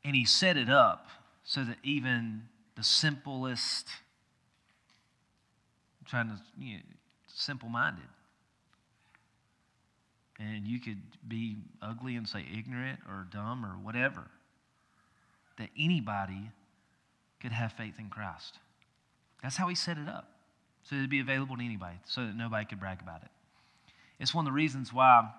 And 0.05 0.15
he 0.15 0.25
set 0.25 0.57
it 0.57 0.69
up 0.69 1.09
so 1.45 1.65
that 1.65 1.79
even 1.83 2.43
the 2.77 2.85
simplest, 2.85 3.89
I'm 6.01 6.07
trying 6.07 6.29
to, 6.29 6.37
you 6.59 6.77
know, 6.77 6.83
simple 7.27 7.69
minded, 7.69 8.05
and 10.39 10.67
you 10.67 10.81
could 10.81 11.01
be 11.27 11.57
ugly 11.81 12.17
and 12.17 12.29
say 12.29 12.45
ignorant 12.57 13.01
or 13.09 13.27
dumb 13.31 13.65
or 13.65 13.79
whatever, 13.83 14.25
that 15.59 15.71
anybody 15.79 16.51
could 17.41 17.53
have 17.53 17.73
faith 17.73 17.95
in 17.99 18.09
Christ. 18.09 18.59
That's 19.43 19.57
how 19.57 19.69
he 19.69 19.75
set 19.75 19.99
it 19.99 20.09
up, 20.09 20.31
so 20.83 20.97
it'd 20.97 21.11
be 21.11 21.21
available 21.21 21.57
to 21.57 21.63
anybody, 21.63 21.97
so 22.05 22.27
that 22.27 22.37
nobody 22.37 22.65
could 22.65 22.81
brag 22.81 23.01
about 23.01 23.23
it. 23.23 23.31
It's 24.19 24.35
one 24.35 24.47
of 24.47 24.53
the 24.53 24.55
reasons 24.55 24.93
why 24.93 25.31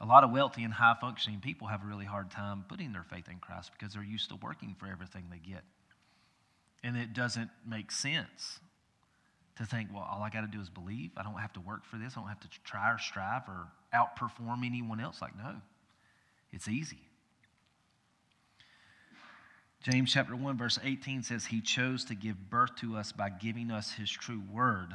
a 0.00 0.06
lot 0.06 0.24
of 0.24 0.30
wealthy 0.30 0.62
and 0.62 0.72
high 0.72 0.96
functioning 1.00 1.40
people 1.40 1.68
have 1.68 1.82
a 1.82 1.86
really 1.86 2.04
hard 2.04 2.30
time 2.30 2.64
putting 2.68 2.92
their 2.92 3.04
faith 3.04 3.28
in 3.28 3.38
Christ 3.38 3.70
because 3.78 3.94
they're 3.94 4.02
used 4.02 4.28
to 4.28 4.36
working 4.36 4.76
for 4.78 4.86
everything 4.86 5.24
they 5.30 5.38
get. 5.38 5.62
And 6.84 6.96
it 6.96 7.14
doesn't 7.14 7.50
make 7.66 7.90
sense 7.90 8.60
to 9.56 9.64
think, 9.64 9.88
well, 9.92 10.06
all 10.08 10.22
I 10.22 10.28
got 10.28 10.42
to 10.42 10.46
do 10.46 10.60
is 10.60 10.68
believe. 10.68 11.12
I 11.16 11.22
don't 11.22 11.38
have 11.38 11.52
to 11.54 11.60
work 11.60 11.84
for 11.84 11.96
this. 11.96 12.12
I 12.16 12.20
don't 12.20 12.28
have 12.28 12.40
to 12.40 12.48
try 12.62 12.92
or 12.92 12.98
strive 12.98 13.42
or 13.48 13.68
outperform 13.94 14.64
anyone 14.66 15.00
else. 15.00 15.22
Like, 15.22 15.36
no, 15.36 15.56
it's 16.52 16.68
easy. 16.68 17.00
James 19.82 20.12
chapter 20.12 20.36
1, 20.36 20.58
verse 20.58 20.78
18 20.82 21.22
says, 21.22 21.46
He 21.46 21.60
chose 21.60 22.04
to 22.06 22.14
give 22.14 22.50
birth 22.50 22.76
to 22.80 22.96
us 22.96 23.12
by 23.12 23.30
giving 23.30 23.70
us 23.70 23.92
His 23.92 24.10
true 24.10 24.42
word 24.52 24.94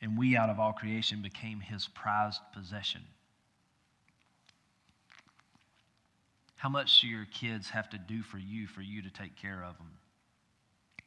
and 0.00 0.16
we 0.16 0.36
out 0.36 0.50
of 0.50 0.60
all 0.60 0.72
creation 0.72 1.22
became 1.22 1.60
his 1.60 1.88
prized 1.88 2.40
possession. 2.54 3.02
How 6.56 6.68
much 6.68 7.00
do 7.00 7.06
your 7.06 7.26
kids 7.32 7.70
have 7.70 7.88
to 7.90 7.98
do 7.98 8.22
for 8.22 8.38
you 8.38 8.66
for 8.66 8.80
you 8.80 9.02
to 9.02 9.10
take 9.10 9.36
care 9.36 9.64
of 9.64 9.76
them 9.78 9.90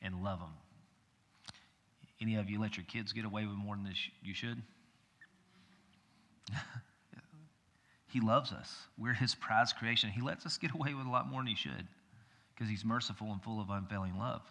and 0.02 0.24
love 0.24 0.40
them? 0.40 0.54
Any 2.22 2.36
of 2.36 2.50
you 2.50 2.60
let 2.60 2.78
your 2.78 2.86
kids 2.86 3.14
get 3.14 3.26
away 3.26 3.46
with 3.46 3.56
more 3.56 3.76
than 3.76 3.84
this 3.86 3.98
you 4.24 4.34
should? 4.34 4.62
he 8.08 8.20
loves 8.20 8.52
us. 8.52 8.76
We're 8.98 9.14
his 9.14 9.36
prized 9.36 9.76
creation. 9.78 10.10
He 10.10 10.22
lets 10.22 10.46
us 10.46 10.58
get 10.58 10.74
away 10.74 10.94
with 10.94 11.06
a 11.06 11.10
lot 11.10 11.30
more 11.30 11.42
than 11.42 11.48
he 11.48 11.56
should 11.56 11.88
because 12.54 12.70
he's 12.70 12.86
merciful 12.86 13.32
and 13.32 13.42
full 13.42 13.60
of 13.60 13.70
unfailing 13.70 14.18
love 14.20 14.42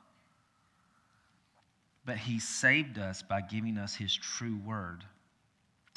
but 2.04 2.16
he 2.16 2.38
saved 2.38 2.99
us 2.99 3.23
by 3.23 3.40
giving 3.40 3.78
us 3.78 3.95
his 3.95 4.14
true 4.14 4.59
word. 4.64 5.04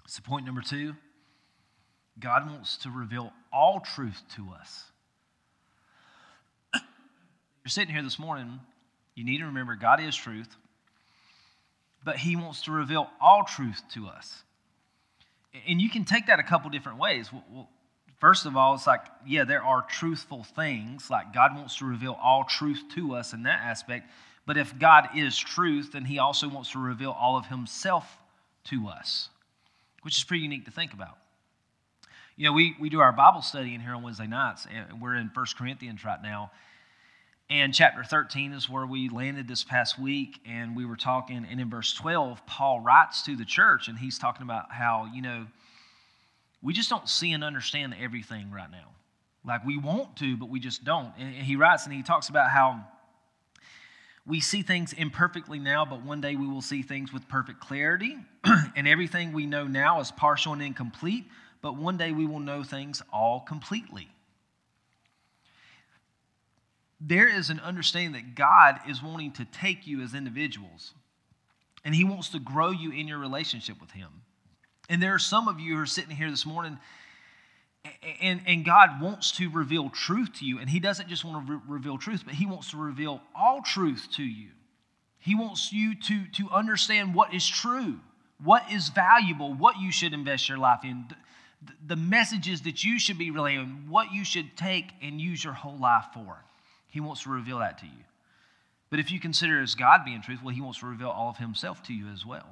So, 0.07 0.21
point 0.21 0.45
number 0.45 0.61
two 0.61 0.93
God 2.19 2.47
wants 2.47 2.77
to 2.77 2.91
reveal 2.91 3.31
all 3.51 3.79
truth 3.79 4.21
to 4.35 4.49
us. 4.59 4.83
You're 6.73 7.69
sitting 7.69 7.93
here 7.93 8.03
this 8.03 8.19
morning, 8.19 8.59
you 9.15 9.23
need 9.23 9.39
to 9.39 9.45
remember 9.45 9.75
God 9.75 9.99
is 9.99 10.15
truth, 10.15 10.55
but 12.03 12.17
he 12.17 12.35
wants 12.35 12.63
to 12.63 12.71
reveal 12.71 13.09
all 13.21 13.43
truth 13.43 13.81
to 13.93 14.07
us. 14.07 14.43
And 15.67 15.81
you 15.81 15.89
can 15.89 16.03
take 16.03 16.27
that 16.27 16.39
a 16.39 16.43
couple 16.43 16.69
different 16.69 16.97
ways. 16.97 17.29
Well, 17.31 17.69
first 18.19 18.45
of 18.45 18.57
all, 18.57 18.73
it's 18.73 18.87
like, 18.87 19.01
yeah, 19.25 19.43
there 19.43 19.63
are 19.63 19.83
truthful 19.83 20.43
things, 20.43 21.09
like 21.09 21.33
God 21.33 21.55
wants 21.55 21.77
to 21.77 21.85
reveal 21.85 22.17
all 22.21 22.43
truth 22.43 22.81
to 22.95 23.15
us 23.15 23.33
in 23.33 23.43
that 23.43 23.61
aspect. 23.61 24.09
But 24.45 24.57
if 24.57 24.77
God 24.77 25.09
is 25.15 25.37
truth, 25.37 25.91
then 25.93 26.05
he 26.05 26.19
also 26.19 26.49
wants 26.49 26.71
to 26.71 26.79
reveal 26.79 27.11
all 27.11 27.37
of 27.37 27.45
himself 27.45 28.17
to 28.65 28.87
us, 28.87 29.29
which 30.01 30.17
is 30.17 30.23
pretty 30.23 30.43
unique 30.43 30.65
to 30.65 30.71
think 30.71 30.93
about. 30.93 31.17
You 32.35 32.45
know, 32.45 32.53
we, 32.53 32.75
we 32.79 32.89
do 32.89 32.99
our 32.99 33.13
Bible 33.13 33.41
study 33.41 33.75
in 33.75 33.81
here 33.81 33.93
on 33.93 34.03
Wednesday 34.03 34.27
nights, 34.27 34.67
and 34.73 35.01
we're 35.01 35.15
in 35.15 35.29
1 35.33 35.45
Corinthians 35.57 36.03
right 36.03 36.21
now. 36.21 36.51
And 37.49 37.73
chapter 37.73 38.03
13 38.03 38.53
is 38.53 38.69
where 38.69 38.85
we 38.85 39.09
landed 39.09 39.47
this 39.47 39.63
past 39.63 39.99
week, 39.99 40.39
and 40.45 40.75
we 40.75 40.85
were 40.85 40.95
talking, 40.95 41.45
and 41.49 41.61
in 41.61 41.69
verse 41.69 41.93
12, 41.93 42.45
Paul 42.47 42.79
writes 42.79 43.21
to 43.23 43.35
the 43.35 43.45
church, 43.45 43.87
and 43.87 43.97
he's 43.97 44.17
talking 44.17 44.43
about 44.43 44.71
how, 44.71 45.09
you 45.13 45.21
know, 45.21 45.45
we 46.61 46.73
just 46.73 46.89
don't 46.89 47.07
see 47.07 47.33
and 47.33 47.43
understand 47.43 47.93
everything 48.01 48.49
right 48.49 48.71
now. 48.71 48.89
Like 49.45 49.65
we 49.65 49.77
want 49.77 50.15
to, 50.17 50.37
but 50.37 50.49
we 50.49 50.59
just 50.59 50.83
don't. 50.85 51.11
And 51.19 51.35
he 51.35 51.57
writes 51.57 51.85
and 51.85 51.93
he 51.93 52.01
talks 52.01 52.29
about 52.29 52.49
how 52.49 52.85
we 54.25 54.39
see 54.39 54.61
things 54.61 54.93
imperfectly 54.93 55.59
now, 55.59 55.83
but 55.85 56.03
one 56.03 56.21
day 56.21 56.35
we 56.35 56.47
will 56.47 56.61
see 56.61 56.81
things 56.81 57.11
with 57.11 57.27
perfect 57.27 57.59
clarity. 57.59 58.17
and 58.75 58.87
everything 58.87 59.33
we 59.33 59.45
know 59.45 59.67
now 59.67 59.99
is 59.99 60.11
partial 60.11 60.53
and 60.53 60.61
incomplete, 60.61 61.25
but 61.61 61.75
one 61.75 61.97
day 61.97 62.11
we 62.11 62.25
will 62.25 62.39
know 62.39 62.63
things 62.63 63.01
all 63.11 63.41
completely. 63.41 64.09
There 67.01 67.27
is 67.27 67.49
an 67.49 67.59
understanding 67.59 68.13
that 68.13 68.35
God 68.35 68.79
is 68.87 69.03
wanting 69.03 69.33
to 69.33 69.45
take 69.45 69.85
you 69.85 70.01
as 70.01 70.13
individuals, 70.13 70.93
and 71.83 71.93
He 71.93 72.05
wants 72.05 72.29
to 72.29 72.39
grow 72.39 72.71
you 72.71 72.91
in 72.91 73.09
your 73.09 73.19
relationship 73.19 73.81
with 73.81 73.91
Him. 73.91 74.09
And 74.87 75.03
there 75.03 75.13
are 75.13 75.19
some 75.19 75.49
of 75.49 75.59
you 75.59 75.75
who 75.75 75.81
are 75.81 75.85
sitting 75.85 76.15
here 76.15 76.29
this 76.29 76.45
morning, 76.45 76.77
And, 78.21 78.41
and 78.45 78.63
God 78.63 79.01
wants 79.01 79.31
to 79.33 79.49
reveal 79.49 79.89
truth 79.89 80.33
to 80.39 80.45
you. 80.45 80.59
And 80.59 80.69
He 80.69 80.79
doesn't 80.79 81.09
just 81.09 81.25
want 81.25 81.45
to 81.45 81.53
re- 81.53 81.59
reveal 81.67 81.97
truth, 81.97 82.23
but 82.25 82.33
He 82.33 82.45
wants 82.45 82.71
to 82.71 82.77
reveal 82.77 83.21
all 83.35 83.61
truth 83.61 84.07
to 84.15 84.23
you. 84.23 84.49
He 85.19 85.35
wants 85.35 85.71
you 85.71 85.95
to, 85.95 86.25
to 86.33 86.49
understand 86.49 87.15
what 87.15 87.33
is 87.33 87.47
true, 87.47 87.99
what 88.43 88.63
is 88.71 88.89
valuable, 88.89 89.53
what 89.53 89.79
you 89.79 89.91
should 89.91 90.13
invest 90.13 90.49
your 90.49 90.57
life 90.57 90.79
in, 90.83 91.05
the, 91.65 91.73
the 91.87 91.95
messages 91.95 92.61
that 92.63 92.83
you 92.83 92.99
should 92.99 93.17
be 93.17 93.31
relaying, 93.31 93.85
what 93.89 94.13
you 94.13 94.25
should 94.25 94.55
take 94.57 94.91
and 95.01 95.19
use 95.19 95.43
your 95.43 95.53
whole 95.53 95.77
life 95.77 96.05
for. 96.13 96.43
He 96.87 96.99
wants 96.99 97.23
to 97.23 97.29
reveal 97.29 97.59
that 97.59 97.79
to 97.79 97.85
you. 97.85 98.03
But 98.89 98.99
if 98.99 99.11
you 99.11 99.19
consider 99.19 99.61
as 99.61 99.75
God 99.75 100.01
being 100.05 100.21
truthful, 100.21 100.49
He 100.49 100.61
wants 100.61 100.79
to 100.79 100.85
reveal 100.85 101.09
all 101.09 101.29
of 101.29 101.37
Himself 101.37 101.81
to 101.83 101.93
you 101.93 102.07
as 102.09 102.25
well. 102.25 102.47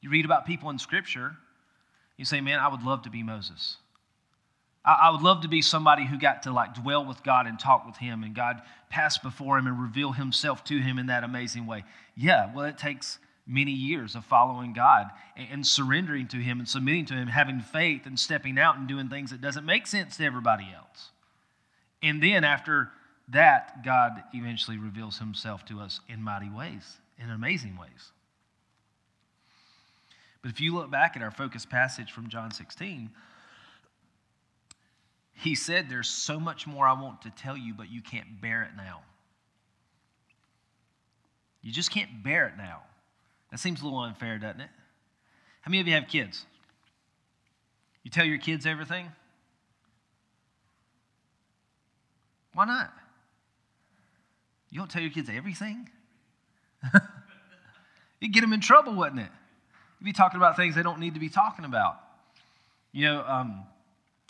You 0.00 0.10
read 0.10 0.24
about 0.24 0.46
people 0.46 0.70
in 0.70 0.78
Scripture, 0.78 1.36
you 2.16 2.24
say, 2.24 2.40
Man, 2.40 2.58
I 2.58 2.68
would 2.68 2.82
love 2.82 3.02
to 3.02 3.10
be 3.10 3.22
Moses. 3.22 3.76
I, 4.88 5.10
would 5.10 5.20
love 5.20 5.42
to 5.42 5.48
be 5.48 5.60
somebody 5.60 6.06
who 6.06 6.18
got 6.18 6.44
to 6.44 6.52
like 6.52 6.74
dwell 6.74 7.04
with 7.04 7.22
God 7.22 7.46
and 7.46 7.58
talk 7.58 7.86
with 7.86 7.96
Him, 7.96 8.22
and 8.22 8.34
God 8.34 8.62
pass 8.88 9.18
before 9.18 9.58
Him 9.58 9.66
and 9.66 9.80
reveal 9.80 10.12
Himself 10.12 10.64
to 10.64 10.78
Him 10.78 10.98
in 10.98 11.06
that 11.06 11.24
amazing 11.24 11.66
way. 11.66 11.84
Yeah, 12.16 12.50
well, 12.54 12.64
it 12.64 12.78
takes 12.78 13.18
many 13.46 13.72
years 13.72 14.14
of 14.14 14.24
following 14.24 14.72
God 14.72 15.06
and, 15.36 15.66
surrendering 15.66 16.26
to 16.28 16.38
Him 16.38 16.58
and 16.58 16.68
submitting 16.68 17.04
to 17.06 17.14
Him, 17.14 17.28
having 17.28 17.60
faith 17.60 18.06
and 18.06 18.18
stepping 18.18 18.58
out 18.58 18.78
and 18.78 18.88
doing 18.88 19.08
things 19.08 19.30
that 19.30 19.42
doesn't 19.42 19.66
make 19.66 19.86
sense 19.86 20.16
to 20.16 20.24
everybody 20.24 20.68
else. 20.74 21.10
And 22.02 22.22
then 22.22 22.44
after 22.44 22.90
that, 23.28 23.84
God 23.84 24.12
eventually 24.32 24.78
reveals 24.78 25.18
Himself 25.18 25.66
to 25.66 25.80
us 25.80 26.00
in 26.08 26.22
mighty 26.22 26.50
ways, 26.50 26.96
in 27.22 27.30
amazing 27.30 27.76
ways. 27.76 28.12
But 30.40 30.50
if 30.50 30.60
you 30.60 30.74
look 30.74 30.90
back 30.90 31.16
at 31.16 31.22
our 31.22 31.30
focus 31.30 31.66
passage 31.66 32.12
from 32.12 32.28
John 32.28 32.52
16, 32.52 33.10
he 35.40 35.54
said, 35.54 35.88
There's 35.88 36.08
so 36.08 36.40
much 36.40 36.66
more 36.66 36.86
I 36.86 37.00
want 37.00 37.22
to 37.22 37.30
tell 37.30 37.56
you, 37.56 37.74
but 37.74 37.90
you 37.90 38.02
can't 38.02 38.40
bear 38.40 38.62
it 38.62 38.70
now. 38.76 39.00
You 41.62 41.72
just 41.72 41.90
can't 41.90 42.22
bear 42.22 42.48
it 42.48 42.54
now. 42.56 42.82
That 43.50 43.60
seems 43.60 43.80
a 43.80 43.84
little 43.84 44.00
unfair, 44.00 44.38
doesn't 44.38 44.60
it? 44.60 44.70
How 45.60 45.70
many 45.70 45.80
of 45.80 45.86
you 45.86 45.94
have 45.94 46.08
kids? 46.08 46.44
You 48.02 48.10
tell 48.10 48.24
your 48.24 48.38
kids 48.38 48.66
everything? 48.66 49.06
Why 52.54 52.64
not? 52.64 52.92
You 54.70 54.78
don't 54.78 54.90
tell 54.90 55.02
your 55.02 55.10
kids 55.10 55.30
everything? 55.32 55.88
You'd 58.20 58.32
get 58.32 58.40
them 58.40 58.52
in 58.52 58.60
trouble, 58.60 58.94
wouldn't 58.94 59.20
it? 59.20 59.30
You'd 60.00 60.04
be 60.04 60.12
talking 60.12 60.38
about 60.38 60.56
things 60.56 60.74
they 60.74 60.82
don't 60.82 60.98
need 60.98 61.14
to 61.14 61.20
be 61.20 61.28
talking 61.28 61.64
about. 61.64 61.96
You 62.92 63.06
know, 63.06 63.24
um, 63.26 63.64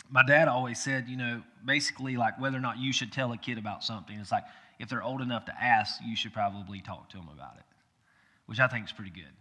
my 0.09 0.23
dad 0.23 0.47
always 0.47 0.79
said, 0.79 1.07
you 1.07 1.17
know, 1.17 1.41
basically 1.63 2.17
like 2.17 2.39
whether 2.39 2.57
or 2.57 2.61
not 2.61 2.77
you 2.77 2.91
should 2.91 3.11
tell 3.11 3.31
a 3.31 3.37
kid 3.37 3.57
about 3.57 3.83
something. 3.83 4.17
It's 4.19 4.31
like 4.31 4.45
if 4.79 4.89
they're 4.89 5.03
old 5.03 5.21
enough 5.21 5.45
to 5.45 5.53
ask, 5.61 5.99
you 6.05 6.15
should 6.15 6.33
probably 6.33 6.81
talk 6.81 7.09
to 7.09 7.17
them 7.17 7.29
about 7.33 7.57
it, 7.57 7.65
which 8.45 8.59
I 8.59 8.67
think 8.67 8.85
is 8.85 8.91
pretty 8.91 9.11
good. 9.11 9.31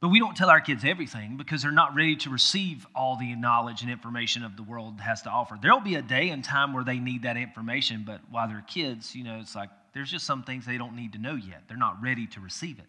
But 0.00 0.08
we 0.10 0.20
don't 0.20 0.36
tell 0.36 0.48
our 0.48 0.60
kids 0.60 0.84
everything 0.84 1.36
because 1.36 1.62
they're 1.62 1.72
not 1.72 1.96
ready 1.96 2.14
to 2.16 2.30
receive 2.30 2.86
all 2.94 3.16
the 3.16 3.34
knowledge 3.34 3.82
and 3.82 3.90
information 3.90 4.44
of 4.44 4.56
the 4.56 4.62
world 4.62 5.00
has 5.00 5.22
to 5.22 5.30
offer. 5.30 5.58
There'll 5.60 5.80
be 5.80 5.96
a 5.96 6.02
day 6.02 6.28
and 6.28 6.44
time 6.44 6.72
where 6.72 6.84
they 6.84 7.00
need 7.00 7.22
that 7.24 7.36
information, 7.36 8.04
but 8.06 8.20
while 8.30 8.46
they're 8.46 8.64
kids, 8.68 9.16
you 9.16 9.24
know, 9.24 9.40
it's 9.40 9.56
like 9.56 9.70
there's 9.94 10.10
just 10.10 10.24
some 10.24 10.44
things 10.44 10.64
they 10.64 10.78
don't 10.78 10.94
need 10.94 11.14
to 11.14 11.18
know 11.18 11.34
yet. 11.34 11.64
They're 11.66 11.76
not 11.76 12.00
ready 12.00 12.28
to 12.28 12.40
receive 12.40 12.78
it. 12.78 12.86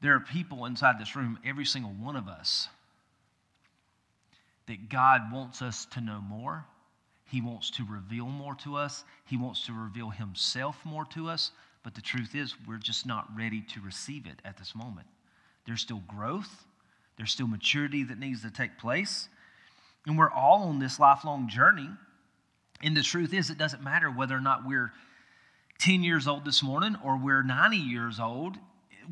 There 0.00 0.14
are 0.14 0.20
people 0.20 0.66
inside 0.66 1.00
this 1.00 1.16
room, 1.16 1.38
every 1.44 1.64
single 1.64 1.90
one 1.90 2.14
of 2.14 2.28
us, 2.28 2.68
that 4.66 4.88
God 4.88 5.32
wants 5.32 5.62
us 5.62 5.86
to 5.86 6.00
know 6.00 6.20
more. 6.20 6.64
He 7.24 7.40
wants 7.40 7.70
to 7.72 7.84
reveal 7.84 8.26
more 8.26 8.54
to 8.56 8.76
us. 8.76 9.04
He 9.26 9.36
wants 9.36 9.66
to 9.66 9.72
reveal 9.72 10.10
Himself 10.10 10.76
more 10.84 11.04
to 11.06 11.28
us. 11.28 11.50
But 11.82 11.94
the 11.94 12.00
truth 12.00 12.34
is, 12.34 12.54
we're 12.66 12.78
just 12.78 13.06
not 13.06 13.28
ready 13.36 13.62
to 13.74 13.80
receive 13.80 14.26
it 14.26 14.40
at 14.44 14.56
this 14.56 14.74
moment. 14.74 15.06
There's 15.66 15.80
still 15.80 16.02
growth, 16.08 16.64
there's 17.16 17.32
still 17.32 17.46
maturity 17.46 18.04
that 18.04 18.18
needs 18.18 18.42
to 18.42 18.50
take 18.50 18.78
place. 18.78 19.28
And 20.06 20.18
we're 20.18 20.30
all 20.30 20.64
on 20.64 20.78
this 20.78 20.98
lifelong 21.00 21.48
journey. 21.48 21.88
And 22.82 22.96
the 22.96 23.02
truth 23.02 23.32
is, 23.32 23.48
it 23.48 23.56
doesn't 23.56 23.82
matter 23.82 24.10
whether 24.10 24.36
or 24.36 24.40
not 24.40 24.66
we're 24.66 24.92
10 25.78 26.02
years 26.02 26.26
old 26.28 26.44
this 26.44 26.62
morning 26.62 26.96
or 27.02 27.16
we're 27.16 27.42
90 27.42 27.76
years 27.76 28.20
old 28.20 28.58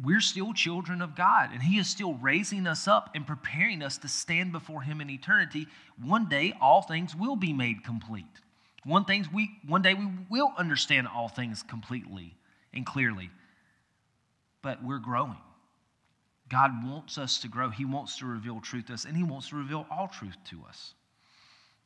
we're 0.02 0.20
still 0.20 0.52
children 0.52 1.02
of 1.02 1.16
God, 1.16 1.50
and 1.52 1.62
He 1.62 1.78
is 1.78 1.88
still 1.88 2.14
raising 2.14 2.66
us 2.66 2.87
up 2.87 3.11
and 3.14 3.26
preparing 3.26 3.83
us 3.83 3.98
to 3.98 4.09
stand 4.09 4.52
before 4.52 4.83
Him 4.83 5.00
in 5.00 5.11
eternity. 5.11 5.66
One 6.00 6.28
day, 6.28 6.55
all 6.61 6.83
things 6.83 7.14
will 7.14 7.37
be 7.37 7.52
made 7.52 7.85
complete. 7.85 8.24
One, 8.85 9.05
things 9.05 9.26
we, 9.33 9.50
one 9.66 9.83
day, 9.83 9.94
we 9.94 10.09
will 10.31 10.52
understand 10.57 11.09
all 11.09 11.28
things 11.28 11.62
completely 11.62 12.35
and 12.72 12.85
clearly. 12.85 13.31
But 14.62 14.85
we're 14.85 14.98
growing. 14.98 15.37
God 16.48 16.85
wants 16.85 17.18
us 17.18 17.38
to 17.40 17.48
grow. 17.48 17.70
He 17.70 17.85
wants 17.85 18.18
to 18.18 18.26
reveal 18.26 18.61
truth 18.61 18.87
to 18.87 18.94
us, 18.94 19.05
and 19.05 19.16
He 19.16 19.22
wants 19.22 19.48
to 19.50 19.57
reveal 19.57 19.87
all 19.90 20.09
truth 20.09 20.37
to 20.50 20.61
us. 20.68 20.94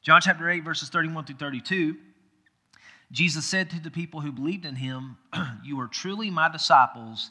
John 0.03 0.21
chapter 0.21 0.49
8, 0.49 0.65
verses 0.65 0.89
31 0.89 1.25
through 1.25 1.37
32. 1.37 1.97
Jesus 3.13 3.45
said 3.45 3.71
to 3.71 3.81
the 3.81 3.91
people 3.91 4.21
who 4.21 4.33
believed 4.33 4.65
in 4.65 4.77
him, 4.77 5.17
You 5.65 5.81
are 5.81 5.87
truly 5.87 6.31
my 6.31 6.49
disciples 6.49 7.31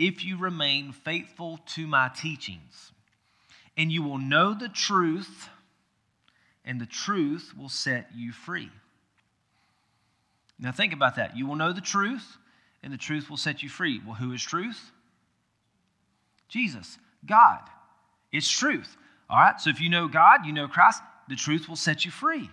if 0.00 0.24
you 0.24 0.38
remain 0.38 0.92
faithful 0.92 1.60
to 1.66 1.86
my 1.86 2.08
teachings. 2.08 2.92
And 3.76 3.92
you 3.92 4.02
will 4.02 4.18
know 4.18 4.54
the 4.54 4.68
truth, 4.68 5.48
and 6.64 6.80
the 6.80 6.86
truth 6.86 7.52
will 7.56 7.68
set 7.68 8.08
you 8.14 8.32
free. 8.32 8.70
Now, 10.58 10.72
think 10.72 10.94
about 10.94 11.16
that. 11.16 11.36
You 11.36 11.46
will 11.46 11.56
know 11.56 11.72
the 11.72 11.80
truth, 11.82 12.38
and 12.82 12.92
the 12.92 12.98
truth 12.98 13.28
will 13.28 13.36
set 13.36 13.62
you 13.62 13.68
free. 13.68 14.00
Well, 14.04 14.16
who 14.16 14.32
is 14.32 14.42
truth? 14.42 14.90
Jesus, 16.48 16.98
God. 17.26 17.60
It's 18.32 18.50
truth. 18.50 18.96
All 19.28 19.38
right, 19.38 19.60
so 19.60 19.68
if 19.68 19.80
you 19.80 19.90
know 19.90 20.08
God, 20.08 20.46
you 20.46 20.52
know 20.52 20.66
Christ, 20.66 21.02
the 21.28 21.36
truth 21.36 21.68
will 21.68 21.76
set 21.76 22.06
you 22.06 22.10
free. 22.10 22.48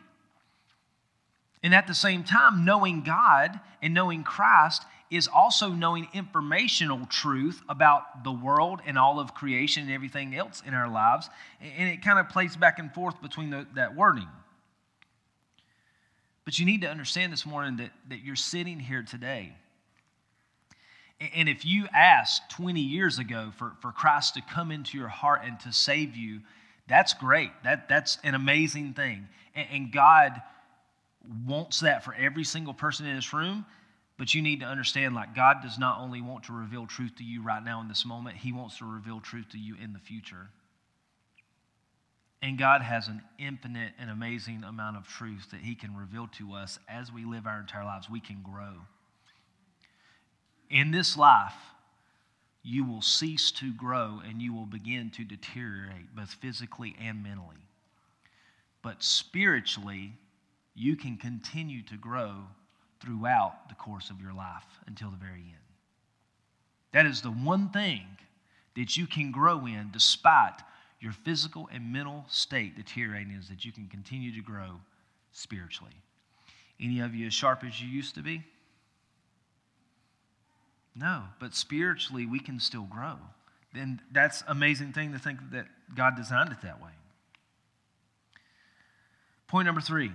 And 1.63 1.73
at 1.73 1.87
the 1.87 1.95
same 1.95 2.23
time, 2.23 2.65
knowing 2.65 3.03
God 3.03 3.59
and 3.81 3.93
knowing 3.93 4.23
Christ 4.23 4.83
is 5.09 5.27
also 5.27 5.69
knowing 5.69 6.07
informational 6.13 7.05
truth 7.05 7.61
about 7.69 8.23
the 8.23 8.31
world 8.31 8.81
and 8.85 8.97
all 8.97 9.19
of 9.19 9.33
creation 9.33 9.83
and 9.83 9.91
everything 9.91 10.35
else 10.35 10.61
in 10.65 10.73
our 10.73 10.89
lives. 10.89 11.29
And 11.61 11.89
it 11.89 12.01
kind 12.01 12.19
of 12.19 12.29
plays 12.29 12.55
back 12.57 12.79
and 12.79 12.93
forth 12.93 13.21
between 13.21 13.49
the, 13.49 13.65
that 13.75 13.95
wording. 13.95 14.27
But 16.43 16.59
you 16.59 16.65
need 16.65 16.81
to 16.81 16.87
understand 16.87 17.31
this 17.31 17.45
morning 17.45 17.77
that, 17.77 17.91
that 18.09 18.19
you're 18.23 18.35
sitting 18.35 18.79
here 18.79 19.03
today. 19.03 19.53
And 21.35 21.49
if 21.49 21.65
you 21.65 21.87
asked 21.93 22.49
20 22.51 22.79
years 22.79 23.17
ago 23.17 23.51
for, 23.57 23.73
for 23.81 23.91
Christ 23.91 24.35
to 24.35 24.41
come 24.41 24.71
into 24.71 24.97
your 24.97 25.07
heart 25.07 25.41
and 25.43 25.59
to 25.61 25.73
save 25.73 26.15
you, 26.15 26.41
that's 26.87 27.13
great. 27.13 27.51
That, 27.63 27.89
that's 27.89 28.17
an 28.23 28.35
amazing 28.35 28.93
thing. 28.93 29.27
And, 29.55 29.67
and 29.71 29.91
God 29.91 30.41
wants 31.45 31.81
that 31.81 32.03
for 32.05 32.13
every 32.13 32.43
single 32.43 32.73
person 32.73 33.05
in 33.07 33.15
this 33.15 33.33
room. 33.33 33.65
But 34.17 34.33
you 34.33 34.41
need 34.41 34.61
to 34.61 34.65
understand 34.65 35.13
like 35.13 35.35
God 35.35 35.57
does 35.61 35.77
not 35.77 35.99
only 35.99 36.21
want 36.21 36.45
to 36.45 36.53
reveal 36.53 36.87
truth 36.87 37.15
to 37.17 37.23
you 37.23 37.43
right 37.43 37.63
now 37.63 37.81
in 37.81 37.87
this 37.87 38.05
moment, 38.05 38.37
He 38.37 38.51
wants 38.51 38.79
to 38.79 38.85
reveal 38.85 39.19
truth 39.19 39.49
to 39.51 39.59
you 39.59 39.75
in 39.81 39.93
the 39.93 39.99
future. 39.99 40.49
And 42.41 42.57
God 42.57 42.81
has 42.81 43.07
an 43.07 43.21
infinite 43.39 43.93
and 43.99 44.09
amazing 44.09 44.63
amount 44.63 44.97
of 44.97 45.07
truth 45.07 45.49
that 45.51 45.61
He 45.61 45.75
can 45.75 45.95
reveal 45.95 46.27
to 46.37 46.53
us 46.53 46.79
as 46.87 47.11
we 47.11 47.25
live 47.25 47.45
our 47.45 47.59
entire 47.59 47.85
lives. 47.85 48.09
We 48.09 48.19
can 48.19 48.41
grow. 48.43 48.73
In 50.69 50.91
this 50.91 51.15
life, 51.15 51.55
you 52.63 52.83
will 52.85 53.01
cease 53.01 53.51
to 53.51 53.71
grow 53.71 54.21
and 54.27 54.41
you 54.41 54.53
will 54.53 54.65
begin 54.65 55.09
to 55.11 55.23
deteriorate, 55.23 56.15
both 56.15 56.33
physically 56.33 56.95
and 56.99 57.23
mentally. 57.23 57.55
But 58.81 59.03
spiritually, 59.03 60.13
you 60.75 60.95
can 60.95 61.17
continue 61.17 61.81
to 61.83 61.95
grow 61.95 62.47
throughout 62.99 63.69
the 63.69 63.75
course 63.75 64.09
of 64.09 64.21
your 64.21 64.33
life 64.33 64.65
until 64.87 65.09
the 65.09 65.17
very 65.17 65.41
end. 65.41 65.53
That 66.93 67.05
is 67.05 67.21
the 67.21 67.31
one 67.31 67.69
thing 67.69 68.05
that 68.75 68.97
you 68.97 69.07
can 69.07 69.31
grow 69.31 69.65
in 69.65 69.89
despite 69.91 70.61
your 70.99 71.11
physical 71.11 71.69
and 71.71 71.91
mental 71.91 72.25
state 72.27 72.75
deteriorating, 72.75 73.33
is 73.33 73.49
that 73.49 73.65
you 73.65 73.71
can 73.71 73.87
continue 73.87 74.33
to 74.33 74.41
grow 74.41 74.79
spiritually. 75.31 75.93
Any 76.79 76.99
of 76.99 77.13
you 77.13 77.27
as 77.27 77.33
sharp 77.33 77.63
as 77.63 77.81
you 77.81 77.87
used 77.87 78.15
to 78.15 78.21
be? 78.21 78.43
No, 80.95 81.23
but 81.39 81.53
spiritually 81.53 82.25
we 82.25 82.39
can 82.39 82.59
still 82.59 82.87
grow. 82.89 83.17
Then 83.73 84.01
that's 84.11 84.43
amazing 84.47 84.93
thing 84.93 85.13
to 85.13 85.19
think 85.19 85.39
that 85.51 85.67
God 85.93 86.15
designed 86.15 86.51
it 86.51 86.61
that 86.61 86.81
way. 86.81 86.89
Point 89.47 89.67
number 89.67 89.81
three 89.81 90.11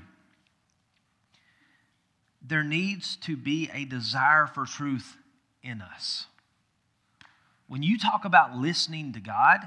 there 2.47 2.65
needs 2.65 3.17
to 3.17 3.37
be 3.37 3.71
a 3.73 3.85
desire 3.85 4.47
for 4.47 4.67
truth 4.67 5.17
in 5.63 5.81
us. 5.81 6.27
When 7.69 7.83
you 7.83 7.99
talk 7.99 8.25
about 8.25 8.57
listening 8.57 9.13
to 9.15 9.21
God, 9.21 9.61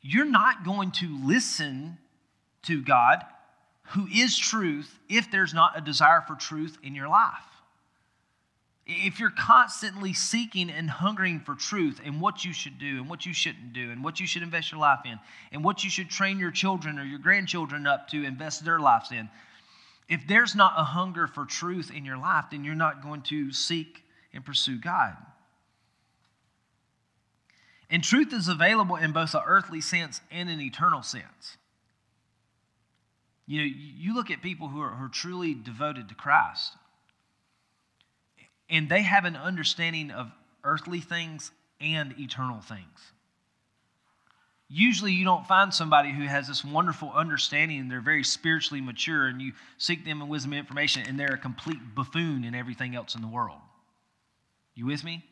you're 0.00 0.24
not 0.24 0.64
going 0.64 0.90
to 0.92 1.18
listen 1.24 1.98
to 2.62 2.82
God, 2.82 3.22
who 3.88 4.06
is 4.06 4.36
truth, 4.36 4.98
if 5.08 5.30
there's 5.30 5.54
not 5.54 5.76
a 5.78 5.80
desire 5.80 6.22
for 6.26 6.34
truth 6.34 6.76
in 6.82 6.94
your 6.94 7.08
life. 7.08 7.44
If 8.86 9.18
you're 9.18 9.30
constantly 9.30 10.12
seeking 10.12 10.70
and 10.70 10.90
hungering 10.90 11.40
for 11.40 11.54
truth 11.54 12.00
and 12.04 12.20
what 12.20 12.44
you 12.44 12.52
should 12.52 12.78
do 12.78 12.98
and 12.98 13.08
what 13.08 13.24
you 13.24 13.32
shouldn't 13.32 13.72
do 13.72 13.90
and 13.90 14.04
what 14.04 14.20
you 14.20 14.26
should 14.26 14.42
invest 14.42 14.72
your 14.72 14.80
life 14.80 15.00
in 15.06 15.18
and 15.52 15.64
what 15.64 15.84
you 15.84 15.90
should 15.90 16.10
train 16.10 16.38
your 16.38 16.50
children 16.50 16.98
or 16.98 17.04
your 17.04 17.18
grandchildren 17.18 17.86
up 17.86 18.08
to 18.08 18.24
invest 18.24 18.62
their 18.62 18.78
lives 18.78 19.10
in, 19.10 19.30
if 20.08 20.26
there's 20.26 20.54
not 20.54 20.74
a 20.76 20.84
hunger 20.84 21.26
for 21.26 21.44
truth 21.44 21.90
in 21.90 22.04
your 22.04 22.18
life, 22.18 22.46
then 22.50 22.64
you're 22.64 22.74
not 22.74 23.02
going 23.02 23.22
to 23.22 23.52
seek 23.52 24.04
and 24.32 24.44
pursue 24.44 24.78
God. 24.78 25.16
And 27.90 28.02
truth 28.02 28.32
is 28.32 28.48
available 28.48 28.96
in 28.96 29.12
both 29.12 29.34
an 29.34 29.42
earthly 29.46 29.80
sense 29.80 30.20
and 30.30 30.50
an 30.50 30.60
eternal 30.60 31.02
sense. 31.02 31.56
You 33.46 33.60
know, 33.60 33.66
you 33.66 34.14
look 34.14 34.30
at 34.30 34.42
people 34.42 34.68
who 34.68 34.80
are, 34.80 34.90
who 34.90 35.04
are 35.04 35.08
truly 35.08 35.54
devoted 35.54 36.08
to 36.08 36.14
Christ, 36.14 36.72
and 38.70 38.88
they 38.88 39.02
have 39.02 39.24
an 39.24 39.36
understanding 39.36 40.10
of 40.10 40.32
earthly 40.64 41.00
things 41.00 41.50
and 41.80 42.14
eternal 42.18 42.60
things. 42.60 43.12
Usually, 44.68 45.12
you 45.12 45.24
don't 45.24 45.46
find 45.46 45.72
somebody 45.72 46.10
who 46.10 46.24
has 46.24 46.48
this 46.48 46.64
wonderful 46.64 47.12
understanding 47.14 47.80
and 47.80 47.90
they're 47.90 48.00
very 48.00 48.24
spiritually 48.24 48.80
mature, 48.80 49.26
and 49.26 49.40
you 49.40 49.52
seek 49.78 50.04
them 50.04 50.22
in 50.22 50.28
wisdom 50.28 50.52
and 50.52 50.60
information, 50.60 51.04
and 51.06 51.20
they're 51.20 51.34
a 51.34 51.38
complete 51.38 51.78
buffoon 51.94 52.44
in 52.44 52.54
everything 52.54 52.94
else 52.96 53.14
in 53.14 53.20
the 53.20 53.28
world. 53.28 53.58
You 54.74 54.86
with 54.86 55.04
me? 55.04 55.22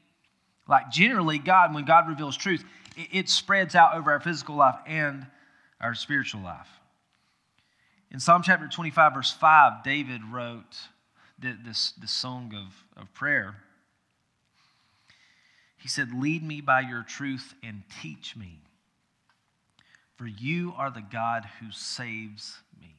Like, 0.69 0.91
generally, 0.91 1.39
God, 1.39 1.75
when 1.75 1.85
God 1.85 2.09
reveals 2.09 2.37
truth, 2.37 2.65
it, 2.97 3.09
it 3.13 3.29
spreads 3.29 3.75
out 3.75 3.95
over 3.95 4.13
our 4.13 4.21
physical 4.21 4.55
life 4.55 4.77
and 4.87 5.27
our 5.81 5.95
spiritual 5.95 6.43
life. 6.43 6.69
In 8.11 8.21
Psalm 8.21 8.43
chapter 8.45 8.69
25, 8.69 9.15
verse 9.15 9.33
5, 9.33 9.83
David 9.83 10.21
wrote 10.31 10.77
this, 11.39 11.93
this 11.93 12.13
song 12.13 12.53
of, 12.55 13.03
of 13.03 13.13
prayer. 13.15 13.57
He 15.79 15.89
said, 15.89 16.13
Lead 16.13 16.43
me 16.43 16.61
by 16.61 16.81
your 16.81 17.03
truth 17.03 17.55
and 17.63 17.83
teach 18.03 18.37
me, 18.37 18.61
for 20.23 20.29
you 20.29 20.73
are 20.79 20.89
the 20.89 21.03
God 21.03 21.49
who 21.59 21.73
saves 21.73 22.57
me. 22.81 22.95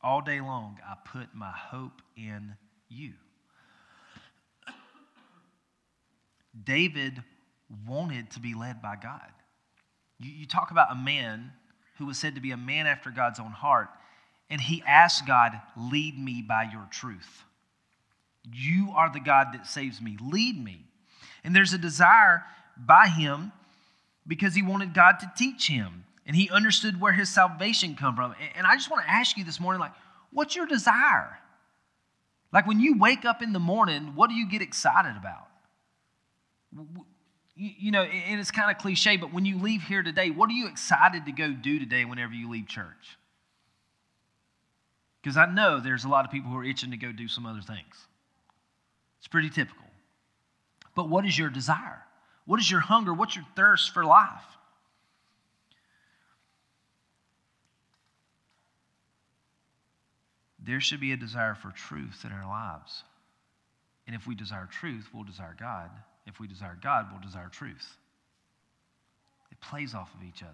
All 0.00 0.20
day 0.20 0.40
long, 0.40 0.78
I 0.88 0.94
put 1.04 1.34
my 1.34 1.50
hope 1.50 2.00
in 2.16 2.54
you. 2.88 3.14
David 6.64 7.24
wanted 7.84 8.30
to 8.30 8.38
be 8.38 8.54
led 8.54 8.80
by 8.80 8.94
God. 8.94 9.26
You, 10.20 10.30
you 10.30 10.46
talk 10.46 10.70
about 10.70 10.92
a 10.92 10.94
man 10.94 11.50
who 11.98 12.06
was 12.06 12.16
said 12.16 12.36
to 12.36 12.40
be 12.40 12.52
a 12.52 12.56
man 12.56 12.86
after 12.86 13.10
God's 13.10 13.40
own 13.40 13.50
heart, 13.50 13.88
and 14.50 14.60
he 14.60 14.84
asked 14.86 15.26
God, 15.26 15.60
Lead 15.76 16.16
me 16.16 16.44
by 16.46 16.68
your 16.72 16.86
truth. 16.92 17.42
You 18.52 18.92
are 18.94 19.12
the 19.12 19.18
God 19.18 19.48
that 19.54 19.66
saves 19.66 20.00
me. 20.00 20.16
Lead 20.20 20.62
me. 20.62 20.84
And 21.42 21.56
there's 21.56 21.72
a 21.72 21.78
desire 21.78 22.44
by 22.76 23.08
him 23.08 23.50
because 24.26 24.54
he 24.54 24.62
wanted 24.62 24.94
God 24.94 25.18
to 25.20 25.32
teach 25.36 25.68
him. 25.68 26.04
And 26.24 26.36
he 26.36 26.48
understood 26.50 27.00
where 27.00 27.12
his 27.12 27.28
salvation 27.28 27.96
come 27.96 28.14
from. 28.14 28.34
And 28.54 28.66
I 28.66 28.76
just 28.76 28.90
want 28.90 29.04
to 29.04 29.10
ask 29.10 29.36
you 29.36 29.44
this 29.44 29.58
morning, 29.58 29.80
like, 29.80 29.92
what's 30.30 30.54
your 30.54 30.66
desire? 30.66 31.36
Like 32.52 32.66
when 32.66 32.78
you 32.78 32.98
wake 32.98 33.24
up 33.24 33.42
in 33.42 33.52
the 33.52 33.58
morning, 33.58 34.12
what 34.14 34.30
do 34.30 34.36
you 34.36 34.48
get 34.48 34.62
excited 34.62 35.16
about? 35.16 35.48
you, 37.54 37.90
know, 37.90 38.02
and 38.02 38.40
it's 38.40 38.50
kind 38.50 38.70
of 38.70 38.78
cliche, 38.78 39.16
but 39.16 39.32
when 39.32 39.44
you 39.44 39.58
leave 39.58 39.82
here 39.82 40.02
today, 40.02 40.30
what 40.30 40.48
are 40.48 40.54
you 40.54 40.68
excited 40.68 41.26
to 41.26 41.32
go 41.32 41.52
do 41.52 41.78
today 41.78 42.04
whenever 42.04 42.32
you 42.32 42.50
leave 42.50 42.66
church? 42.66 43.18
Because 45.22 45.36
I 45.36 45.46
know 45.46 45.78
there's 45.78 46.04
a 46.04 46.08
lot 46.08 46.24
of 46.24 46.30
people 46.30 46.50
who 46.50 46.56
are 46.56 46.64
itching 46.64 46.90
to 46.90 46.96
go 46.96 47.12
do 47.12 47.28
some 47.28 47.46
other 47.46 47.60
things. 47.60 48.06
It's 49.18 49.28
pretty 49.28 49.50
typical. 49.50 49.84
But 50.94 51.08
what 51.08 51.24
is 51.24 51.38
your 51.38 51.50
desire? 51.50 52.02
What 52.44 52.60
is 52.60 52.70
your 52.70 52.80
hunger? 52.80 53.14
What's 53.14 53.36
your 53.36 53.46
thirst 53.54 53.92
for 53.92 54.04
life? 54.04 54.42
There 60.64 60.80
should 60.80 61.00
be 61.00 61.12
a 61.12 61.16
desire 61.16 61.54
for 61.54 61.70
truth 61.70 62.24
in 62.24 62.32
our 62.32 62.46
lives. 62.46 63.02
And 64.06 64.14
if 64.14 64.26
we 64.26 64.34
desire 64.34 64.68
truth, 64.70 65.08
we'll 65.12 65.24
desire 65.24 65.56
God. 65.58 65.90
If 66.26 66.38
we 66.38 66.46
desire 66.46 66.78
God, 66.80 67.08
we'll 67.10 67.20
desire 67.20 67.48
truth. 67.48 67.96
It 69.50 69.60
plays 69.60 69.94
off 69.94 70.14
of 70.14 70.26
each 70.26 70.42
other. 70.42 70.52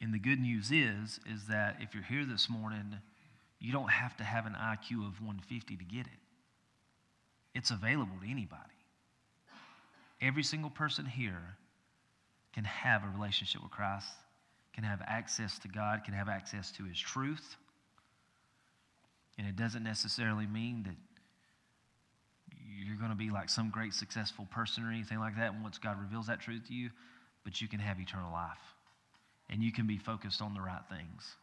And 0.00 0.14
the 0.14 0.18
good 0.18 0.40
news 0.40 0.70
is, 0.70 1.20
is 1.26 1.46
that 1.48 1.76
if 1.80 1.94
you're 1.94 2.02
here 2.02 2.24
this 2.24 2.48
morning, 2.48 2.98
you 3.58 3.72
don't 3.72 3.90
have 3.90 4.16
to 4.16 4.24
have 4.24 4.46
an 4.46 4.54
IQ 4.54 5.06
of 5.06 5.20
150 5.20 5.76
to 5.76 5.84
get 5.84 6.06
it. 6.06 6.29
It's 7.54 7.70
available 7.70 8.16
to 8.22 8.30
anybody. 8.30 8.62
Every 10.20 10.42
single 10.42 10.70
person 10.70 11.06
here 11.06 11.56
can 12.54 12.64
have 12.64 13.04
a 13.04 13.08
relationship 13.08 13.62
with 13.62 13.70
Christ, 13.70 14.08
can 14.74 14.84
have 14.84 15.00
access 15.06 15.58
to 15.60 15.68
God, 15.68 16.02
can 16.04 16.14
have 16.14 16.28
access 16.28 16.70
to 16.72 16.84
His 16.84 16.98
truth. 16.98 17.56
And 19.38 19.46
it 19.46 19.56
doesn't 19.56 19.82
necessarily 19.82 20.46
mean 20.46 20.82
that 20.84 20.96
you're 22.68 22.96
going 22.96 23.10
to 23.10 23.16
be 23.16 23.30
like 23.30 23.48
some 23.48 23.70
great 23.70 23.94
successful 23.94 24.46
person 24.50 24.84
or 24.84 24.90
anything 24.90 25.18
like 25.18 25.36
that 25.36 25.54
once 25.62 25.78
God 25.78 26.00
reveals 26.00 26.26
that 26.26 26.40
truth 26.40 26.66
to 26.68 26.74
you, 26.74 26.90
but 27.44 27.60
you 27.60 27.68
can 27.68 27.80
have 27.80 27.98
eternal 28.00 28.32
life. 28.32 28.58
And 29.48 29.62
you 29.62 29.72
can 29.72 29.86
be 29.86 29.98
focused 29.98 30.42
on 30.42 30.54
the 30.54 30.60
right 30.60 30.82
things. 30.88 31.34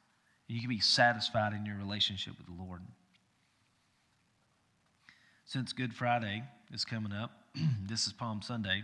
You 0.48 0.62
can 0.62 0.70
be 0.70 0.80
satisfied 0.80 1.54
in 1.54 1.66
your 1.66 1.76
relationship 1.76 2.34
with 2.38 2.48
the 2.48 2.64
Lord. 2.64 2.82
Since 5.48 5.72
Good 5.72 5.94
Friday 5.94 6.44
is 6.74 6.84
coming 6.84 7.14
up, 7.14 7.32
this 7.88 8.06
is 8.06 8.12
Palm 8.12 8.42
Sunday. 8.42 8.84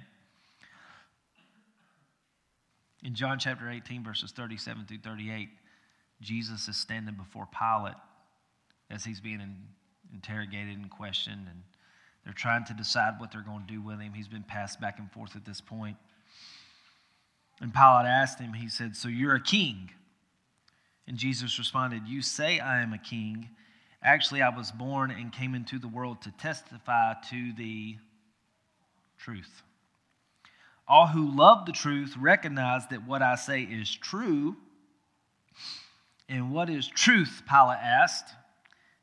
In 3.04 3.16
John 3.16 3.38
chapter 3.38 3.70
18, 3.70 4.02
verses 4.02 4.32
37 4.32 4.86
through 4.86 5.00
38, 5.00 5.50
Jesus 6.22 6.70
is 6.70 6.78
standing 6.78 7.16
before 7.16 7.50
Pilate 7.52 7.98
as 8.90 9.04
he's 9.04 9.20
being 9.20 9.42
interrogated 10.14 10.78
and 10.78 10.90
questioned. 10.90 11.48
And 11.50 11.64
they're 12.24 12.34
trying 12.34 12.64
to 12.68 12.74
decide 12.74 13.16
what 13.18 13.34
they're 13.34 13.42
going 13.42 13.68
to 13.68 13.74
do 13.74 13.82
with 13.82 14.00
him. 14.00 14.14
He's 14.14 14.30
been 14.30 14.44
passed 14.44 14.80
back 14.80 15.00
and 15.00 15.12
forth 15.12 15.36
at 15.36 15.44
this 15.44 15.60
point. 15.60 15.98
And 17.60 17.74
Pilate 17.74 18.06
asked 18.06 18.40
him, 18.40 18.54
he 18.54 18.70
said, 18.70 18.96
So 18.96 19.10
you're 19.10 19.36
a 19.36 19.44
king? 19.44 19.90
And 21.10 21.18
Jesus 21.18 21.60
responded, 21.60 22.08
You 22.08 22.22
say 22.22 22.62
I 22.62 22.82
am 22.82 22.94
a 22.94 22.98
king. 22.98 23.50
Actually, 24.04 24.42
I 24.42 24.50
was 24.50 24.72
born 24.72 25.12
and 25.12 25.32
came 25.32 25.56
into 25.56 25.80
the 25.80 25.88
world 25.88 26.22
to 26.24 26.32
testify 26.32 27.14
to 27.30 27.54
the 27.54 27.96
truth. 29.18 29.64
All 30.88 31.08
who 31.08 31.34
love 31.34 31.66
the 31.66 31.72
truth 31.72 32.16
recognize 32.20 32.86
that 32.88 33.08
what 33.08 33.22
I 33.22 33.36
say 33.36 33.62
is 33.62 33.90
true. 33.90 34.58
And 36.28 36.52
what 36.52 36.70
is 36.70 36.88
truth? 36.88 37.44
Pilate 37.48 37.80
asked. 37.82 38.30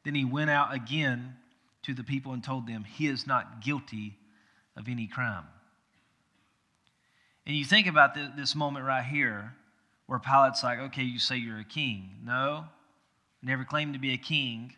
Then 0.05 0.15
he 0.15 0.25
went 0.25 0.51
out 0.51 0.75
again 0.75 1.37
to 1.83 1.95
the 1.95 2.05
people 2.05 2.33
and 2.33 2.45
told 2.45 2.67
them, 2.67 2.85
He 2.85 3.07
is 3.07 3.27
not 3.27 3.63
guilty 3.63 4.19
of 4.77 4.89
any 4.89 5.07
crime. 5.07 5.45
And 7.47 7.57
you 7.57 7.65
think 7.65 7.87
about 7.87 8.15
this 8.37 8.55
moment 8.55 8.85
right 8.85 9.05
here 9.05 9.55
where 10.07 10.19
Pilate's 10.19 10.63
like, 10.63 10.79
Okay, 10.79 11.03
you 11.03 11.19
say 11.19 11.37
you're 11.37 11.61
a 11.61 11.65
king. 11.65 12.17
No, 12.23 12.67
never 13.43 13.65
claimed 13.65 13.95
to 13.95 13.99
be 13.99 14.13
a 14.13 14.19
king. 14.19 14.75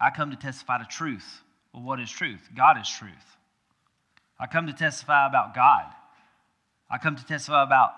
I 0.00 0.10
come 0.10 0.30
to 0.30 0.36
testify 0.36 0.78
to 0.78 0.84
truth. 0.84 1.42
Well, 1.72 1.82
what 1.82 2.00
is 2.00 2.10
truth? 2.10 2.48
God 2.56 2.80
is 2.80 2.88
truth. 2.88 3.36
I 4.38 4.46
come 4.46 4.66
to 4.66 4.72
testify 4.72 5.26
about 5.26 5.54
God. 5.54 5.84
I 6.90 6.98
come 6.98 7.16
to 7.16 7.24
testify 7.24 7.62
about 7.62 7.90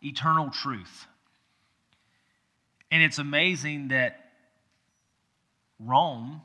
eternal 0.00 0.50
truth. 0.50 1.06
And 2.90 3.02
it's 3.02 3.18
amazing 3.18 3.88
that 3.88 4.18
Rome 5.78 6.42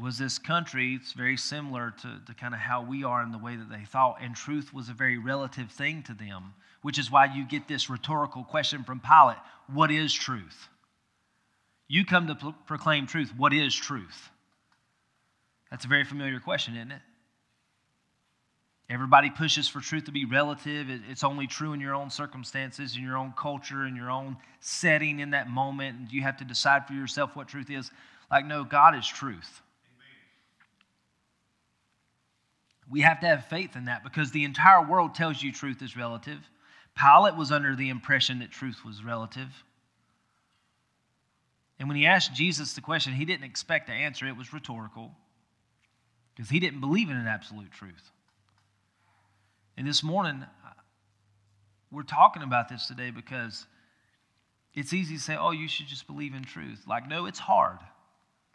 was 0.00 0.16
this 0.16 0.38
country, 0.38 0.94
it's 0.94 1.12
very 1.12 1.36
similar 1.36 1.92
to, 2.02 2.20
to 2.26 2.34
kind 2.34 2.54
of 2.54 2.60
how 2.60 2.82
we 2.82 3.02
are 3.02 3.22
in 3.22 3.32
the 3.32 3.38
way 3.38 3.56
that 3.56 3.68
they 3.68 3.84
thought, 3.84 4.18
and 4.20 4.34
truth 4.34 4.72
was 4.72 4.88
a 4.88 4.92
very 4.92 5.18
relative 5.18 5.70
thing 5.72 6.02
to 6.04 6.14
them, 6.14 6.54
which 6.82 6.98
is 6.98 7.10
why 7.10 7.24
you 7.24 7.44
get 7.44 7.66
this 7.66 7.90
rhetorical 7.90 8.44
question 8.44 8.84
from 8.84 9.00
Pilate 9.00 9.38
What 9.66 9.90
is 9.90 10.12
truth? 10.12 10.68
You 11.88 12.04
come 12.04 12.26
to 12.26 12.34
pro- 12.34 12.54
proclaim 12.66 13.06
truth. 13.06 13.32
What 13.36 13.52
is 13.52 13.74
truth? 13.74 14.30
That's 15.70 15.84
a 15.84 15.88
very 15.88 16.04
familiar 16.04 16.38
question, 16.38 16.76
isn't 16.76 16.92
it? 16.92 17.02
Everybody 18.90 19.28
pushes 19.28 19.68
for 19.68 19.80
truth 19.80 20.04
to 20.04 20.12
be 20.12 20.24
relative. 20.24 20.88
It's 21.10 21.22
only 21.22 21.46
true 21.46 21.74
in 21.74 21.80
your 21.80 21.94
own 21.94 22.08
circumstances, 22.08 22.96
in 22.96 23.02
your 23.02 23.18
own 23.18 23.34
culture, 23.36 23.86
in 23.86 23.94
your 23.94 24.10
own 24.10 24.38
setting 24.60 25.20
in 25.20 25.30
that 25.30 25.50
moment. 25.50 25.98
And 25.98 26.12
you 26.12 26.22
have 26.22 26.38
to 26.38 26.44
decide 26.44 26.86
for 26.86 26.94
yourself 26.94 27.36
what 27.36 27.48
truth 27.48 27.70
is. 27.70 27.90
Like, 28.30 28.46
no, 28.46 28.64
God 28.64 28.96
is 28.96 29.06
truth. 29.06 29.60
We 32.90 33.02
have 33.02 33.20
to 33.20 33.26
have 33.26 33.44
faith 33.46 33.76
in 33.76 33.84
that 33.86 34.02
because 34.02 34.30
the 34.30 34.44
entire 34.44 34.82
world 34.82 35.14
tells 35.14 35.42
you 35.42 35.52
truth 35.52 35.82
is 35.82 35.94
relative. 35.94 36.38
Pilate 36.98 37.36
was 37.36 37.52
under 37.52 37.76
the 37.76 37.90
impression 37.90 38.38
that 38.38 38.50
truth 38.50 38.84
was 38.86 39.04
relative. 39.04 39.50
And 41.78 41.88
when 41.88 41.96
he 41.96 42.06
asked 42.06 42.34
Jesus 42.34 42.72
the 42.72 42.80
question, 42.80 43.12
he 43.12 43.24
didn't 43.24 43.44
expect 43.44 43.86
to 43.86 43.92
answer, 43.92 44.26
it 44.26 44.36
was 44.36 44.52
rhetorical 44.52 45.12
because 46.34 46.50
he 46.50 46.60
didn't 46.60 46.80
believe 46.80 47.10
in 47.10 47.16
an 47.16 47.26
absolute 47.26 47.70
truth. 47.70 48.10
And 49.76 49.86
this 49.86 50.02
morning, 50.02 50.44
we're 51.90 52.02
talking 52.02 52.42
about 52.42 52.68
this 52.68 52.86
today 52.86 53.10
because 53.10 53.66
it's 54.74 54.92
easy 54.92 55.16
to 55.16 55.20
say, 55.20 55.36
oh, 55.36 55.52
you 55.52 55.68
should 55.68 55.86
just 55.86 56.06
believe 56.06 56.34
in 56.34 56.42
truth. 56.42 56.82
Like, 56.86 57.08
no, 57.08 57.26
it's 57.26 57.38
hard. 57.38 57.78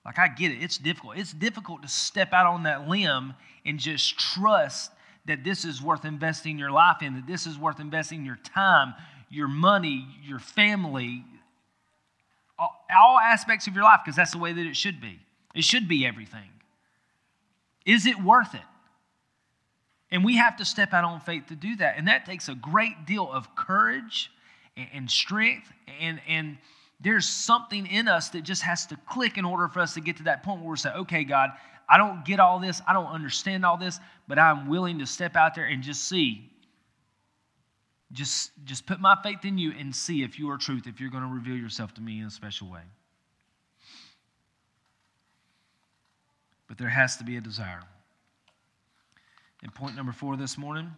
Like, 0.06 0.20
I 0.20 0.28
get 0.28 0.52
it. 0.52 0.62
It's 0.62 0.78
difficult. 0.78 1.18
It's 1.18 1.32
difficult 1.32 1.82
to 1.82 1.88
step 1.88 2.34
out 2.34 2.46
on 2.46 2.64
that 2.64 2.90
limb 2.90 3.34
and 3.66 3.80
just 3.80 4.20
trust 4.20 4.92
that 5.26 5.46
this 5.46 5.64
is 5.64 5.82
worth 5.82 6.04
investing 6.04 6.60
your 6.60 6.72
life 6.72 7.02
in, 7.02 7.16
that 7.16 7.28
this 7.28 7.48
is 7.48 7.58
worth 7.58 7.80
investing 7.80 8.26
your 8.26 8.38
time, 8.44 8.94
your 9.30 9.48
money, 9.48 10.06
your 10.22 10.40
family, 10.40 11.24
all, 12.95 13.19
aspects 13.19 13.67
of 13.67 13.76
your 13.76 13.84
life, 13.84 14.02
because 14.04 14.15
that's 14.15 14.32
the 14.32 14.38
way 14.38 14.54
that 14.54 14.65
it 14.65 14.76
should 14.76 15.02
be. 15.02 15.19
It 15.56 15.63
should 15.63 15.88
be 15.88 16.06
everything. 16.06 16.49
Is 17.86 18.06
it 18.06 18.21
worth 18.21 18.56
it? 18.56 18.62
And 20.12 20.23
we 20.23 20.38
have 20.38 20.58
to 20.58 20.65
step 20.65 20.93
out 20.93 21.04
on 21.04 21.19
faith 21.19 21.47
to 21.47 21.56
do 21.56 21.76
that. 21.78 21.97
And 21.97 22.08
that 22.08 22.26
takes 22.26 22.47
a 22.47 22.56
great 22.56 23.06
deal 23.06 23.30
of 23.32 23.56
courage 23.56 24.32
and, 24.78 24.88
and 24.93 25.12
strength. 25.12 25.71
And, 25.99 26.21
and 26.28 26.58
there's 27.02 27.28
something 27.28 27.86
in 27.88 28.08
us 28.08 28.30
that 28.30 28.43
just 28.43 28.62
has 28.62 28.86
to 28.88 28.97
click 29.10 29.38
in 29.38 29.45
order 29.45 29.67
for 29.67 29.80
us 29.80 29.93
to 29.95 30.02
get 30.02 30.17
to 30.17 30.23
that 30.23 30.43
point 30.43 30.62
where 30.62 30.71
we 30.71 30.78
say, 30.78 30.91
okay, 30.91 31.23
God, 31.23 31.49
I 31.89 31.97
don't 31.97 32.23
get 32.23 32.39
all 32.39 32.60
this, 32.60 32.82
I 32.88 32.93
don't 32.93 33.08
understand 33.08 33.65
all 33.65 33.78
this, 33.78 33.99
but 34.28 34.39
I'm 34.39 34.67
willing 34.67 34.99
to 34.99 35.06
step 35.06 35.36
out 35.36 35.54
there 35.56 35.65
and 35.65 35.84
just 35.84 36.08
see. 36.08 36.49
Just, 38.13 38.52
just 38.63 38.86
put 38.86 38.99
my 38.99 39.17
faith 39.23 39.43
in 39.43 39.58
you 39.58 39.73
and 39.78 39.95
see 39.95 40.23
if 40.23 40.38
you 40.38 40.49
are 40.52 40.58
truth, 40.58 40.86
if 40.86 41.02
you're 41.02 41.10
going 41.10 41.23
to 41.23 41.34
reveal 41.34 41.58
yourself 41.58 41.93
to 41.95 42.02
me 42.02 42.19
in 42.19 42.28
a 42.28 42.32
special 42.32 42.69
way. 42.69 42.82
But 46.67 46.78
there 46.78 46.89
has 46.89 47.17
to 47.17 47.23
be 47.23 47.38
a 47.38 47.41
desire. 47.41 47.82
And 49.63 49.73
point 49.73 49.95
number 49.95 50.12
four 50.12 50.38
this 50.38 50.58
morning 50.58 50.91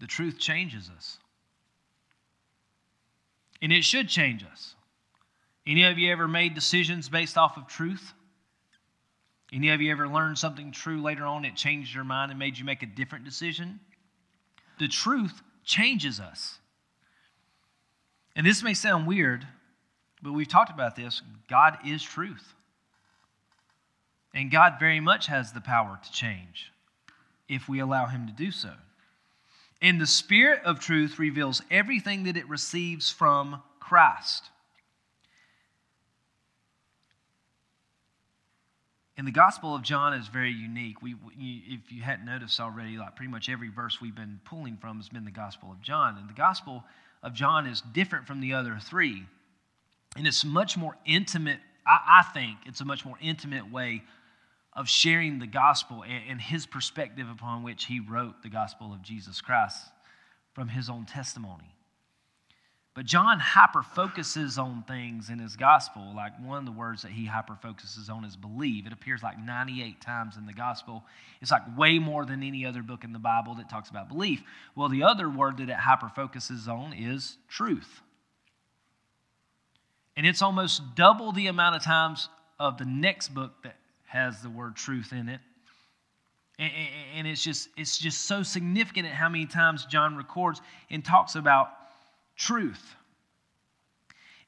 the 0.00 0.06
truth 0.06 0.38
changes 0.38 0.90
us. 0.96 1.18
And 3.60 3.72
it 3.72 3.82
should 3.82 4.08
change 4.08 4.44
us. 4.44 4.74
Any 5.66 5.84
of 5.84 5.98
you 5.98 6.12
ever 6.12 6.28
made 6.28 6.54
decisions 6.54 7.08
based 7.08 7.36
off 7.36 7.56
of 7.56 7.66
truth? 7.66 8.12
Any 9.52 9.70
of 9.70 9.80
you 9.80 9.90
ever 9.90 10.08
learned 10.08 10.38
something 10.38 10.70
true 10.72 11.02
later 11.02 11.26
on 11.26 11.42
that 11.42 11.56
changed 11.56 11.94
your 11.94 12.04
mind 12.04 12.30
and 12.30 12.38
made 12.38 12.56
you 12.56 12.64
make 12.64 12.82
a 12.82 12.86
different 12.86 13.24
decision? 13.24 13.80
The 14.78 14.88
truth 14.88 15.42
changes 15.64 16.20
us. 16.20 16.58
And 18.36 18.46
this 18.46 18.62
may 18.62 18.74
sound 18.74 19.06
weird, 19.06 19.46
but 20.22 20.32
we've 20.32 20.48
talked 20.48 20.70
about 20.70 20.96
this. 20.96 21.22
God 21.48 21.78
is 21.84 22.02
truth. 22.02 22.54
And 24.34 24.50
God 24.50 24.74
very 24.78 25.00
much 25.00 25.26
has 25.26 25.52
the 25.52 25.60
power 25.60 25.98
to 26.02 26.12
change 26.12 26.70
if 27.48 27.68
we 27.68 27.80
allow 27.80 28.06
Him 28.06 28.26
to 28.26 28.32
do 28.32 28.50
so. 28.50 28.72
And 29.80 30.00
the 30.00 30.06
Spirit 30.06 30.62
of 30.64 30.80
truth 30.80 31.18
reveals 31.18 31.62
everything 31.70 32.24
that 32.24 32.36
it 32.36 32.48
receives 32.48 33.10
from 33.10 33.62
Christ. 33.80 34.50
And 39.18 39.26
the 39.26 39.32
Gospel 39.32 39.74
of 39.74 39.82
John 39.82 40.14
is 40.14 40.28
very 40.28 40.52
unique. 40.52 41.02
We, 41.02 41.16
if 41.36 41.90
you 41.90 42.02
hadn't 42.02 42.24
noticed 42.24 42.60
already, 42.60 42.96
like 42.96 43.16
pretty 43.16 43.32
much 43.32 43.48
every 43.48 43.68
verse 43.68 44.00
we've 44.00 44.14
been 44.14 44.38
pulling 44.44 44.76
from 44.76 44.98
has 44.98 45.08
been 45.08 45.24
the 45.24 45.32
Gospel 45.32 45.72
of 45.72 45.82
John. 45.82 46.16
And 46.16 46.28
the 46.28 46.34
Gospel 46.34 46.84
of 47.24 47.34
John 47.34 47.66
is 47.66 47.82
different 47.92 48.28
from 48.28 48.40
the 48.40 48.54
other 48.54 48.78
three. 48.80 49.24
And 50.16 50.24
it's 50.24 50.44
much 50.44 50.76
more 50.76 50.96
intimate, 51.04 51.58
I, 51.84 52.20
I 52.20 52.32
think, 52.32 52.58
it's 52.64 52.80
a 52.80 52.84
much 52.84 53.04
more 53.04 53.16
intimate 53.20 53.72
way 53.72 54.04
of 54.72 54.88
sharing 54.88 55.40
the 55.40 55.46
gospel 55.48 56.04
and 56.04 56.40
his 56.40 56.64
perspective 56.64 57.28
upon 57.28 57.64
which 57.64 57.86
he 57.86 57.98
wrote 57.98 58.44
the 58.44 58.48
gospel 58.48 58.92
of 58.92 59.02
Jesus 59.02 59.40
Christ 59.40 59.82
from 60.54 60.68
his 60.68 60.88
own 60.88 61.04
testimony. 61.04 61.74
But 62.94 63.06
John 63.06 63.38
hyper 63.38 63.82
focuses 63.82 64.58
on 64.58 64.82
things 64.88 65.30
in 65.30 65.38
his 65.38 65.56
gospel. 65.56 66.12
Like 66.16 66.32
one 66.44 66.58
of 66.58 66.64
the 66.64 66.72
words 66.72 67.02
that 67.02 67.12
he 67.12 67.26
hyper 67.26 67.54
focuses 67.54 68.08
on 68.08 68.24
is 68.24 68.34
believe. 68.34 68.86
It 68.86 68.92
appears 68.92 69.22
like 69.22 69.38
98 69.38 70.00
times 70.00 70.36
in 70.36 70.46
the 70.46 70.52
gospel. 70.52 71.04
It's 71.40 71.52
like 71.52 71.62
way 71.78 72.00
more 72.00 72.26
than 72.26 72.42
any 72.42 72.66
other 72.66 72.82
book 72.82 73.04
in 73.04 73.12
the 73.12 73.20
Bible 73.20 73.54
that 73.54 73.70
talks 73.70 73.88
about 73.88 74.08
belief. 74.08 74.42
Well, 74.74 74.88
the 74.88 75.04
other 75.04 75.30
word 75.30 75.58
that 75.58 75.68
it 75.68 75.76
hyper 75.76 76.08
focuses 76.08 76.66
on 76.66 76.92
is 76.92 77.36
truth. 77.48 78.00
And 80.16 80.26
it's 80.26 80.42
almost 80.42 80.96
double 80.96 81.30
the 81.30 81.46
amount 81.46 81.76
of 81.76 81.84
times 81.84 82.28
of 82.58 82.78
the 82.78 82.84
next 82.84 83.28
book 83.28 83.52
that 83.62 83.76
has 84.06 84.42
the 84.42 84.50
word 84.50 84.74
truth 84.74 85.12
in 85.12 85.28
it. 85.28 85.40
And 86.58 87.28
it's 87.28 87.44
just, 87.44 87.68
it's 87.76 87.96
just 87.96 88.22
so 88.22 88.42
significant 88.42 89.06
at 89.06 89.14
how 89.14 89.28
many 89.28 89.46
times 89.46 89.84
John 89.84 90.16
records 90.16 90.60
and 90.90 91.04
talks 91.04 91.36
about 91.36 91.70
truth. 92.38 92.96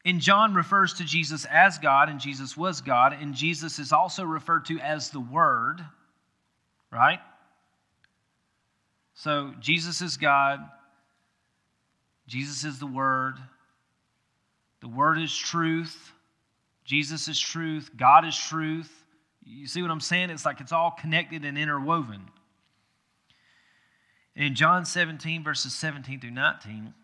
And 0.05 0.21
John 0.21 0.55
refers 0.55 0.95
to 0.95 1.05
Jesus 1.05 1.45
as 1.45 1.79
God, 1.79 2.09
and 2.09 2.19
Jesus 2.19 2.57
was 2.57 2.81
God, 2.81 3.13
and 3.13 3.35
Jesus 3.35 3.79
is 3.79 3.93
also 3.93 4.25
referred 4.25 4.65
to 4.67 4.79
as 4.81 5.11
the 5.11 5.21
Word, 5.21 5.85
right? 6.91 7.21
So 9.13 9.53
Jesus 9.61 10.01
is 10.01 10.17
God, 10.17 10.61
Jesus 12.27 12.65
is 12.65 12.79
the 12.79 12.87
Word, 12.87 13.35
the 14.81 14.89
Word 14.89 15.19
is 15.19 15.37
truth, 15.37 16.13
Jesus 16.87 17.29
is 17.29 17.39
truth, 17.39 17.91
God 17.95 18.25
is 18.25 18.37
truth. 18.37 18.91
You 19.45 19.67
see 19.67 19.83
what 19.83 19.91
I'm 19.91 20.01
saying? 20.01 20.31
It's 20.31 20.47
like 20.47 20.61
it's 20.61 20.73
all 20.73 20.93
connected 20.93 21.45
and 21.45 21.59
interwoven. 21.59 22.23
In 24.35 24.55
John 24.55 24.85
17, 24.87 25.45
verses 25.45 25.75
17 25.75 26.21
through 26.21 26.31
19, 26.31 26.95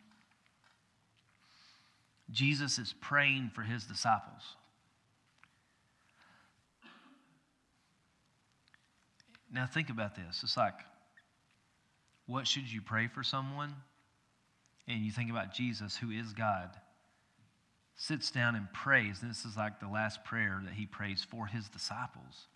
Jesus 2.31 2.79
is 2.79 2.95
praying 3.01 3.51
for 3.55 3.63
his 3.63 3.85
disciples. 3.85 4.43
Now, 9.53 9.67
think 9.67 9.91
about 9.91 10.17
this. 10.17 10.43
It's 10.43 10.57
like, 10.57 10.75
what 12.27 12.47
should 12.47 12.71
you 12.71 12.83
pray 12.83 13.07
for 13.07 13.23
someone? 13.23 13.75
And 14.89 15.05
you 15.05 15.13
think 15.13 15.31
about 15.31 15.55
Jesus, 15.55 15.97
who 15.97 16.11
is 16.11 16.33
God 16.33 16.71
sits 17.97 18.31
down 18.31 18.55
and 18.55 18.73
prays. 18.73 19.21
This 19.21 19.45
is 19.45 19.57
like 19.57 19.81
the 19.81 19.89
last 19.89 20.23
prayer 20.25 20.61
that 20.65 20.75
he 20.75 20.87
prays 20.87 21.27
for 21.29 21.47
his 21.47 21.69
disciples. 21.69 22.47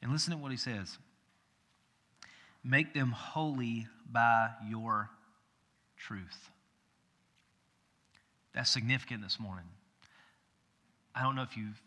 And 0.00 0.12
listen 0.12 0.32
to 0.32 0.38
what 0.38 0.52
he 0.52 0.56
says 0.56 0.98
Make 2.64 2.94
them 2.94 3.10
holy 3.10 3.86
by 4.10 4.50
your 4.68 5.10
truth. 5.96 6.50
That's 8.58 8.70
significant 8.70 9.22
this 9.22 9.38
morning. 9.38 9.66
I 11.14 11.22
don't 11.22 11.36
know 11.36 11.42
if 11.42 11.56
you've 11.56 11.80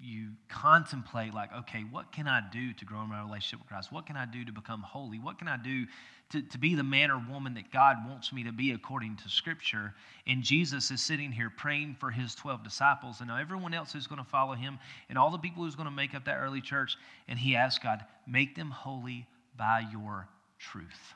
you 0.00 0.30
contemplate 0.50 1.32
like 1.32 1.50
okay 1.56 1.84
what 1.90 2.12
can 2.12 2.28
i 2.28 2.42
do 2.52 2.74
to 2.74 2.84
grow 2.84 3.00
in 3.00 3.08
my 3.08 3.22
relationship 3.22 3.60
with 3.60 3.68
christ? 3.68 3.92
What 3.92 4.06
can 4.06 4.16
i 4.16 4.26
do 4.26 4.44
to 4.44 4.52
become 4.52 4.82
holy? 4.82 5.20
What 5.20 5.38
can 5.38 5.46
i 5.46 5.56
do 5.56 5.86
to, 6.32 6.42
to 6.42 6.58
be 6.58 6.74
the 6.74 6.82
man 6.82 7.12
or 7.12 7.24
woman 7.30 7.54
that 7.54 7.70
god 7.72 7.98
wants 8.06 8.32
me 8.32 8.42
to 8.42 8.52
be 8.52 8.72
according 8.72 9.16
to 9.18 9.28
scripture? 9.28 9.94
And 10.26 10.42
jesus 10.42 10.90
is 10.90 11.00
sitting 11.00 11.30
here 11.30 11.48
praying 11.48 11.96
for 12.00 12.10
his 12.10 12.34
12 12.34 12.64
disciples 12.64 13.20
and 13.20 13.28
now 13.28 13.38
everyone 13.38 13.72
else 13.72 13.92
who's 13.92 14.08
going 14.08 14.22
to 14.22 14.28
follow 14.28 14.54
him 14.54 14.80
and 15.08 15.16
all 15.16 15.30
the 15.30 15.38
people 15.38 15.62
who's 15.62 15.76
going 15.76 15.88
to 15.88 15.94
make 15.94 16.14
up 16.14 16.24
that 16.24 16.38
early 16.38 16.60
church 16.60 16.96
and 17.28 17.38
he 17.38 17.54
asks 17.54 17.82
god 17.82 18.04
make 18.26 18.56
them 18.56 18.70
holy 18.70 19.28
by 19.56 19.84
your 19.92 20.26
truth. 20.58 21.14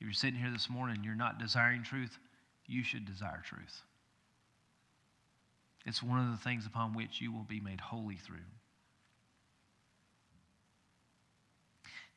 If 0.00 0.06
you're 0.06 0.12
sitting 0.14 0.40
here 0.40 0.50
this 0.50 0.70
morning 0.70 1.02
you're 1.04 1.14
not 1.14 1.38
desiring 1.38 1.82
truth 1.82 2.18
you 2.66 2.82
should 2.82 3.04
desire 3.04 3.42
truth 3.44 3.82
it's 5.86 6.02
one 6.02 6.18
of 6.18 6.30
the 6.30 6.42
things 6.42 6.66
upon 6.66 6.94
which 6.94 7.20
you 7.20 7.32
will 7.32 7.44
be 7.44 7.60
made 7.60 7.80
holy 7.80 8.16
through. 8.16 8.36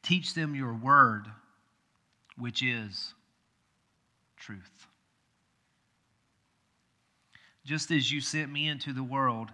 Teach 0.04 0.34
them 0.34 0.56
your 0.56 0.74
word, 0.74 1.26
which 2.38 2.64
is 2.64 3.14
truth. 4.38 4.88
Just 7.66 7.92
as 7.92 8.10
you 8.10 8.22
sent 8.22 8.52
me 8.52 8.70
into 8.70 8.94
the 8.94 9.04
world, 9.04 9.50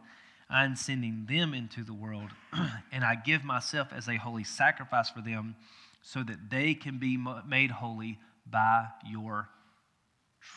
I 0.47 0.65
am 0.65 0.75
sending 0.75 1.25
them 1.27 1.55
into 1.55 1.83
the 1.83 1.93
world, 1.93 2.29
and 2.91 3.03
I 3.03 3.15
give 3.15 3.43
myself 3.43 3.87
as 3.91 4.07
a 4.07 4.17
holy 4.17 4.43
sacrifice 4.43 5.09
for 5.09 5.21
them 5.21 5.55
so 6.03 6.21
that 6.21 6.51
they 6.51 6.75
can 6.75 6.99
be 6.99 7.17
made 7.47 7.71
holy 7.71 8.19
by 8.45 8.85
your 9.03 9.49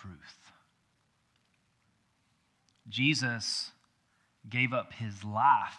truth. 0.00 0.50
Jesus 2.88 3.70
gave 4.48 4.72
up 4.72 4.92
his 4.92 5.24
life 5.24 5.78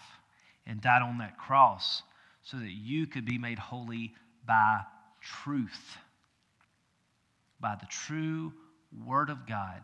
and 0.65 0.81
died 0.81 1.01
on 1.01 1.19
that 1.19 1.37
cross 1.37 2.03
so 2.43 2.57
that 2.57 2.71
you 2.71 3.07
could 3.07 3.25
be 3.25 3.37
made 3.37 3.59
holy 3.59 4.13
by 4.45 4.81
truth, 5.21 5.97
by 7.59 7.75
the 7.79 7.87
true 7.87 8.53
Word 9.05 9.29
of 9.29 9.47
God. 9.47 9.81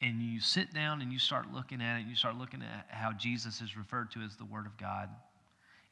And 0.00 0.20
you 0.20 0.40
sit 0.40 0.74
down 0.74 1.00
and 1.00 1.12
you 1.12 1.18
start 1.18 1.52
looking 1.52 1.80
at 1.80 1.96
it, 1.96 2.00
and 2.00 2.10
you 2.10 2.16
start 2.16 2.36
looking 2.36 2.62
at 2.62 2.86
how 2.88 3.12
Jesus 3.12 3.60
is 3.60 3.76
referred 3.76 4.10
to 4.12 4.20
as 4.20 4.36
the 4.36 4.44
Word 4.44 4.66
of 4.66 4.76
God. 4.76 5.08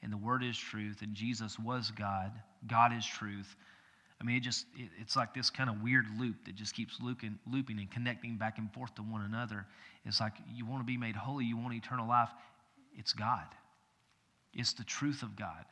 And 0.03 0.13
the 0.13 0.17
Word 0.17 0.43
is 0.43 0.59
truth, 0.59 1.03
and 1.03 1.15
Jesus 1.15 1.59
was 1.59 1.93
God. 1.93 2.33
God 2.67 2.93
is 2.93 3.07
truth. 3.07 3.55
I 4.21 4.25
mean, 4.25 4.37
it 4.37 4.41
just, 4.41 4.67
it, 4.77 4.91
it's 5.01 5.17
like 5.17 5.33
this 5.33 5.49
kind 5.49 5.71
of 5.71 5.83
weird 5.83 6.07
loop 6.19 6.45
that 6.45 6.55
just 6.55 6.75
keeps 6.75 6.99
looping, 7.01 7.39
looping 7.51 7.79
and 7.79 7.91
connecting 7.91 8.37
back 8.37 8.59
and 8.59 8.73
forth 8.73 8.95
to 8.97 9.03
one 9.03 9.23
another. 9.23 9.67
It's 10.05 10.21
like 10.21 10.35
you 10.53 10.67
want 10.67 10.83
to 10.83 10.87
be 10.87 10.97
made 10.97 11.17
holy, 11.17 11.45
you 11.47 11.57
want 11.57 11.75
eternal 11.75 12.07
life. 12.07 12.31
It's 12.99 13.13
God, 13.13 13.47
it's 14.55 14.73
the 14.75 14.85
truth 14.85 15.23
of 15.23 15.37
God. 15.37 15.65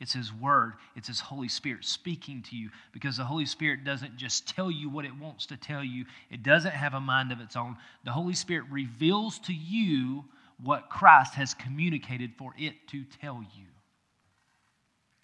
It's 0.00 0.12
His 0.12 0.32
Word. 0.32 0.74
It's 0.96 1.06
His 1.06 1.20
Holy 1.20 1.48
Spirit 1.48 1.84
speaking 1.84 2.42
to 2.50 2.56
you 2.56 2.70
because 2.92 3.16
the 3.16 3.24
Holy 3.24 3.46
Spirit 3.46 3.84
doesn't 3.84 4.16
just 4.16 4.48
tell 4.48 4.70
you 4.70 4.90
what 4.90 5.04
it 5.04 5.16
wants 5.16 5.46
to 5.46 5.56
tell 5.56 5.84
you, 5.84 6.04
it 6.30 6.42
doesn't 6.42 6.72
have 6.72 6.94
a 6.94 7.00
mind 7.00 7.30
of 7.30 7.40
its 7.40 7.54
own. 7.54 7.76
The 8.04 8.10
Holy 8.10 8.34
Spirit 8.34 8.64
reveals 8.70 9.38
to 9.40 9.54
you 9.54 10.24
what 10.62 10.90
Christ 10.90 11.34
has 11.34 11.54
communicated 11.54 12.32
for 12.36 12.52
it 12.58 12.74
to 12.88 13.04
tell 13.20 13.44
you, 13.56 13.66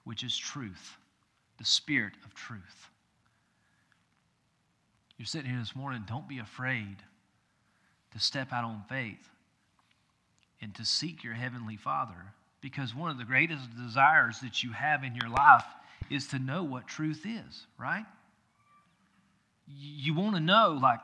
which 0.04 0.22
is 0.22 0.36
truth, 0.36 0.96
the 1.61 1.66
Spirit 1.66 2.14
of 2.25 2.35
truth. 2.35 2.88
You're 5.18 5.27
sitting 5.27 5.51
here 5.51 5.61
this 5.61 5.77
morning, 5.77 6.05
don't 6.09 6.27
be 6.27 6.38
afraid 6.38 6.96
to 8.12 8.18
step 8.18 8.51
out 8.51 8.64
on 8.64 8.83
faith 8.88 9.29
and 10.62 10.75
to 10.77 10.87
seek 10.87 11.23
your 11.23 11.35
Heavenly 11.35 11.77
Father 11.77 12.33
because 12.62 12.94
one 12.94 13.11
of 13.11 13.18
the 13.18 13.25
greatest 13.25 13.77
desires 13.77 14.40
that 14.40 14.62
you 14.64 14.73
have 14.73 15.05
in 15.05 15.14
your 15.14 15.29
life 15.29 15.66
is 16.09 16.29
to 16.29 16.38
know 16.38 16.62
what 16.62 16.88
truth 16.88 17.27
is, 17.27 17.66
right? 17.79 18.07
You 19.68 20.14
want 20.14 20.37
to 20.37 20.40
know, 20.40 20.79
like, 20.81 21.01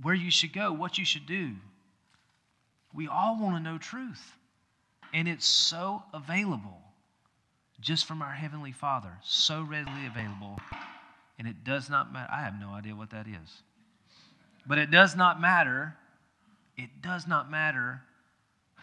where 0.00 0.14
you 0.14 0.30
should 0.30 0.54
go, 0.54 0.72
what 0.72 0.96
you 0.96 1.04
should 1.04 1.26
do. 1.26 1.50
We 2.94 3.06
all 3.06 3.38
want 3.38 3.56
to 3.56 3.62
know 3.62 3.76
truth. 3.76 4.32
And 5.12 5.28
it's 5.28 5.46
so 5.46 6.02
available 6.14 6.81
just 7.82 8.06
from 8.06 8.22
our 8.22 8.32
Heavenly 8.32 8.72
Father, 8.72 9.18
so 9.22 9.62
readily 9.62 10.06
available. 10.06 10.58
And 11.38 11.48
it 11.48 11.64
does 11.64 11.90
not 11.90 12.12
matter. 12.12 12.30
I 12.32 12.42
have 12.42 12.58
no 12.58 12.70
idea 12.70 12.94
what 12.94 13.10
that 13.10 13.26
is. 13.26 13.62
But 14.66 14.78
it 14.78 14.90
does 14.90 15.16
not 15.16 15.40
matter. 15.40 15.96
It 16.76 17.02
does 17.02 17.26
not 17.26 17.50
matter 17.50 18.02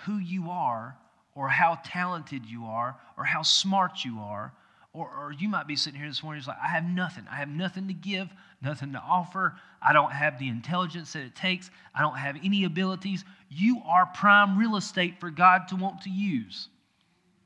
who 0.06 0.18
you 0.18 0.50
are 0.50 0.98
or 1.36 1.50
how 1.50 1.80
talented 1.86 2.46
you 2.46 2.66
are 2.66 2.98
or 3.18 3.24
how 3.24 3.42
smart 3.42 4.04
you 4.04 4.20
are. 4.20 4.54
Or, 4.92 5.06
or 5.06 5.32
you 5.32 5.48
might 5.48 5.68
be 5.68 5.76
sitting 5.76 6.00
here 6.00 6.10
this 6.10 6.24
morning, 6.24 6.40
it's 6.40 6.48
like, 6.48 6.58
I 6.62 6.68
have 6.68 6.84
nothing. 6.84 7.24
I 7.32 7.36
have 7.36 7.48
nothing 7.48 7.88
to 7.88 7.94
give, 7.94 8.28
nothing 8.62 8.94
to 8.94 9.00
offer. 9.00 9.56
I 9.82 9.94
don't 9.94 10.12
have 10.12 10.40
the 10.40 10.50
intelligence 10.50 11.14
that 11.14 11.22
it 11.22 11.36
takes. 11.36 11.70
I 11.94 12.02
don't 12.02 12.18
have 12.18 12.38
any 12.44 12.64
abilities. 12.66 13.24
You 13.50 13.82
are 13.86 14.08
prime 14.08 14.58
real 14.58 14.76
estate 14.76 15.20
for 15.20 15.30
God 15.30 15.68
to 15.70 15.76
want 15.76 16.02
to 16.02 16.10
use. 16.10 16.70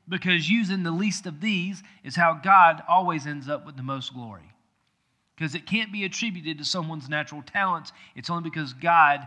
Because 0.08 0.50
using 0.50 0.82
the 0.82 0.90
least 0.90 1.26
of 1.26 1.40
these 1.40 1.82
is 2.02 2.16
how 2.16 2.34
God 2.34 2.82
always 2.88 3.26
ends 3.26 3.48
up 3.48 3.64
with 3.64 3.76
the 3.76 3.82
most 3.82 4.12
glory. 4.12 4.52
Because 5.36 5.54
it 5.54 5.66
can't 5.66 5.92
be 5.92 6.04
attributed 6.04 6.58
to 6.58 6.64
someone's 6.64 7.08
natural 7.08 7.42
talents, 7.42 7.92
it's 8.14 8.30
only 8.30 8.48
because 8.48 8.72
God 8.72 9.26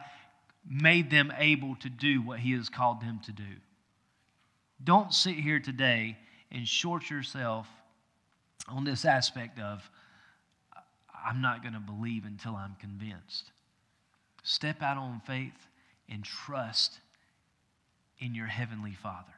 made 0.70 1.10
them 1.10 1.34
able 1.38 1.76
to 1.78 1.90
do 1.90 2.22
what 2.22 2.40
He 2.40 2.54
has 2.54 2.70
called 2.70 3.02
them 3.02 3.20
to 3.26 3.32
do. 3.32 3.44
Don't 4.84 5.14
sit 5.14 5.36
here 5.36 5.60
today 5.60 6.18
and 6.52 6.68
short 6.68 7.10
yourself 7.10 7.68
on 8.68 8.84
this 8.84 9.06
aspect 9.06 9.60
of, 9.60 9.90
I'm 11.26 11.42
not 11.42 11.62
going 11.62 11.74
to 11.74 11.80
believe 11.80 12.26
until 12.26 12.56
I'm 12.56 12.76
convinced. 12.80 13.52
Step 14.44 14.82
out 14.82 14.98
on 14.98 15.22
faith 15.26 15.68
and 16.08 16.24
trust 16.24 17.00
in 18.20 18.34
your 18.36 18.48
Heavenly 18.48 18.94
Father. 18.94 19.34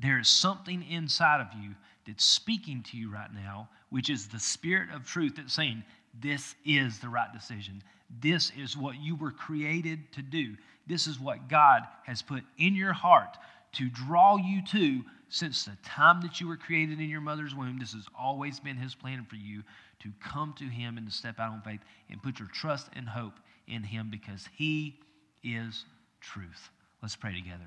There 0.00 0.18
is 0.18 0.28
something 0.28 0.82
inside 0.90 1.40
of 1.40 1.48
you 1.60 1.74
that's 2.06 2.24
speaking 2.24 2.82
to 2.90 2.96
you 2.96 3.12
right 3.12 3.32
now, 3.32 3.68
which 3.90 4.08
is 4.08 4.26
the 4.26 4.40
Spirit 4.40 4.90
of 4.94 5.06
truth 5.06 5.34
that's 5.36 5.52
saying, 5.52 5.84
This 6.20 6.54
is 6.64 6.98
the 6.98 7.08
right 7.08 7.32
decision. 7.32 7.82
This 8.20 8.50
is 8.58 8.76
what 8.76 8.96
you 8.98 9.14
were 9.14 9.30
created 9.30 10.00
to 10.12 10.22
do. 10.22 10.56
This 10.86 11.06
is 11.06 11.20
what 11.20 11.48
God 11.48 11.82
has 12.04 12.22
put 12.22 12.42
in 12.58 12.74
your 12.74 12.92
heart 12.92 13.36
to 13.72 13.88
draw 13.88 14.36
you 14.36 14.64
to 14.66 15.02
since 15.28 15.64
the 15.64 15.76
time 15.84 16.20
that 16.22 16.40
you 16.40 16.48
were 16.48 16.56
created 16.56 16.98
in 16.98 17.08
your 17.08 17.20
mother's 17.20 17.54
womb. 17.54 17.78
This 17.78 17.92
has 17.92 18.06
always 18.18 18.58
been 18.58 18.76
His 18.76 18.94
plan 18.94 19.24
for 19.28 19.36
you 19.36 19.62
to 20.00 20.10
come 20.20 20.54
to 20.58 20.64
Him 20.64 20.96
and 20.96 21.06
to 21.06 21.12
step 21.12 21.38
out 21.38 21.52
on 21.52 21.62
faith 21.62 21.80
and 22.10 22.22
put 22.22 22.38
your 22.38 22.48
trust 22.48 22.88
and 22.94 23.08
hope 23.08 23.34
in 23.68 23.82
Him 23.82 24.08
because 24.10 24.48
He 24.56 24.98
is 25.44 25.84
truth. 26.20 26.70
Let's 27.02 27.16
pray 27.16 27.34
together. 27.34 27.66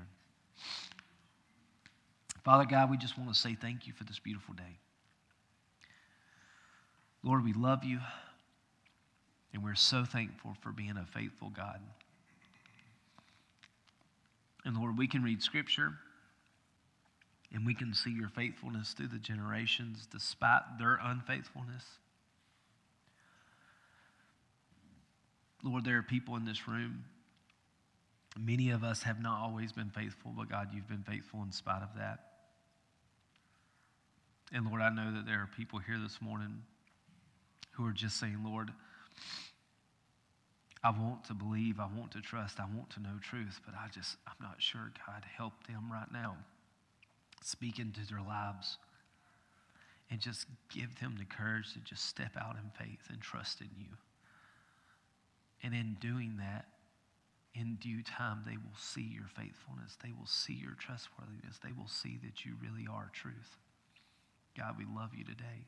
Father 2.44 2.66
God, 2.66 2.90
we 2.90 2.98
just 2.98 3.16
want 3.16 3.32
to 3.32 3.38
say 3.38 3.54
thank 3.54 3.86
you 3.86 3.94
for 3.94 4.04
this 4.04 4.18
beautiful 4.18 4.54
day. 4.54 4.78
Lord, 7.22 7.42
we 7.42 7.54
love 7.54 7.84
you, 7.84 8.00
and 9.54 9.64
we're 9.64 9.74
so 9.74 10.04
thankful 10.04 10.54
for 10.60 10.70
being 10.70 10.96
a 10.98 11.06
faithful 11.06 11.48
God. 11.48 11.80
And 14.64 14.76
Lord, 14.76 14.98
we 14.98 15.06
can 15.06 15.22
read 15.22 15.42
Scripture 15.42 15.94
and 17.52 17.64
we 17.64 17.74
can 17.74 17.94
see 17.94 18.10
your 18.10 18.28
faithfulness 18.28 18.94
through 18.94 19.08
the 19.08 19.18
generations 19.18 20.08
despite 20.10 20.62
their 20.78 20.98
unfaithfulness. 21.02 21.84
Lord, 25.62 25.84
there 25.84 25.98
are 25.98 26.02
people 26.02 26.36
in 26.36 26.44
this 26.44 26.66
room. 26.66 27.04
Many 28.38 28.70
of 28.70 28.82
us 28.82 29.04
have 29.04 29.22
not 29.22 29.40
always 29.40 29.72
been 29.72 29.90
faithful, 29.90 30.32
but 30.36 30.50
God, 30.50 30.70
you've 30.74 30.88
been 30.88 31.04
faithful 31.04 31.42
in 31.42 31.52
spite 31.52 31.82
of 31.82 31.90
that. 31.96 32.33
And 34.52 34.66
Lord, 34.66 34.82
I 34.82 34.90
know 34.90 35.12
that 35.12 35.26
there 35.26 35.40
are 35.40 35.50
people 35.56 35.78
here 35.78 35.98
this 35.98 36.20
morning 36.20 36.62
who 37.72 37.86
are 37.86 37.92
just 37.92 38.18
saying, 38.18 38.38
Lord, 38.44 38.70
I 40.82 40.90
want 40.90 41.24
to 41.24 41.34
believe, 41.34 41.80
I 41.80 41.88
want 41.96 42.12
to 42.12 42.20
trust, 42.20 42.60
I 42.60 42.66
want 42.76 42.90
to 42.90 43.00
know 43.00 43.18
truth, 43.22 43.60
but 43.64 43.74
I 43.74 43.88
just, 43.88 44.16
I'm 44.26 44.34
not 44.40 44.56
sure. 44.60 44.92
God, 45.06 45.24
help 45.36 45.66
them 45.66 45.90
right 45.90 46.12
now. 46.12 46.36
Speak 47.42 47.78
into 47.78 48.06
their 48.06 48.20
lives 48.20 48.76
and 50.10 50.20
just 50.20 50.46
give 50.72 51.00
them 51.00 51.16
the 51.18 51.24
courage 51.24 51.72
to 51.72 51.80
just 51.80 52.04
step 52.04 52.32
out 52.38 52.56
in 52.56 52.70
faith 52.78 53.00
and 53.08 53.20
trust 53.20 53.60
in 53.60 53.70
you. 53.78 53.96
And 55.62 55.74
in 55.74 55.96
doing 56.00 56.36
that, 56.38 56.66
in 57.54 57.76
due 57.76 58.02
time, 58.02 58.42
they 58.46 58.56
will 58.56 58.76
see 58.78 59.02
your 59.02 59.28
faithfulness. 59.34 59.96
They 60.02 60.12
will 60.12 60.26
see 60.26 60.52
your 60.52 60.74
trustworthiness. 60.78 61.58
They 61.62 61.72
will 61.72 61.88
see 61.88 62.18
that 62.22 62.44
you 62.44 62.54
really 62.60 62.86
are 62.86 63.10
truth. 63.14 63.56
God, 64.56 64.76
we 64.78 64.84
love 64.84 65.10
you 65.16 65.24
today. 65.24 65.66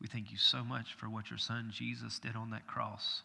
We 0.00 0.06
thank 0.08 0.30
you 0.30 0.38
so 0.38 0.62
much 0.62 0.94
for 0.94 1.08
what 1.08 1.30
your 1.30 1.38
son 1.38 1.70
Jesus 1.72 2.18
did 2.18 2.36
on 2.36 2.50
that 2.50 2.66
cross. 2.66 3.22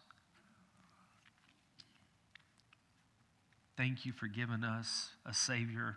Thank 3.76 4.06
you 4.06 4.12
for 4.12 4.26
giving 4.26 4.64
us 4.64 5.10
a 5.26 5.34
Savior 5.34 5.96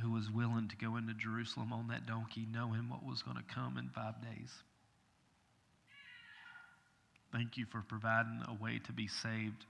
who 0.00 0.10
was 0.10 0.30
willing 0.30 0.68
to 0.68 0.76
go 0.76 0.96
into 0.96 1.14
Jerusalem 1.14 1.72
on 1.72 1.88
that 1.88 2.06
donkey, 2.06 2.46
knowing 2.50 2.88
what 2.88 3.04
was 3.04 3.22
going 3.22 3.36
to 3.36 3.54
come 3.54 3.76
in 3.76 3.90
five 3.90 4.14
days. 4.22 4.50
Thank 7.32 7.56
you 7.56 7.66
for 7.70 7.82
providing 7.82 8.42
a 8.48 8.54
way 8.54 8.80
to 8.86 8.92
be 8.92 9.06
saved 9.06 9.66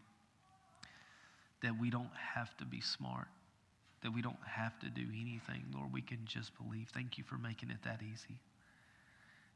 that 1.62 1.78
we 1.78 1.90
don't 1.90 2.10
have 2.34 2.56
to 2.56 2.64
be 2.64 2.80
smart, 2.80 3.28
that 4.02 4.12
we 4.12 4.22
don't 4.22 4.36
have 4.46 4.78
to 4.80 4.88
do 4.88 5.06
anything. 5.12 5.64
Lord, 5.74 5.92
we 5.92 6.02
can 6.02 6.20
just 6.24 6.52
believe. 6.56 6.88
Thank 6.92 7.18
you 7.18 7.24
for 7.24 7.36
making 7.36 7.70
it 7.70 7.82
that 7.84 8.00
easy. 8.02 8.40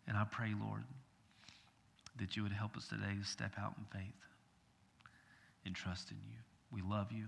And 0.07 0.17
I 0.17 0.25
pray, 0.25 0.53
Lord, 0.59 0.85
that 2.19 2.37
you 2.37 2.43
would 2.43 2.53
help 2.53 2.77
us 2.77 2.87
today 2.89 3.17
to 3.19 3.27
step 3.27 3.53
out 3.59 3.75
in 3.79 3.85
faith 3.93 4.15
and 5.65 5.75
trust 5.75 6.11
in 6.11 6.19
you. 6.29 6.39
We 6.71 6.83
love 6.83 7.11
you. 7.11 7.27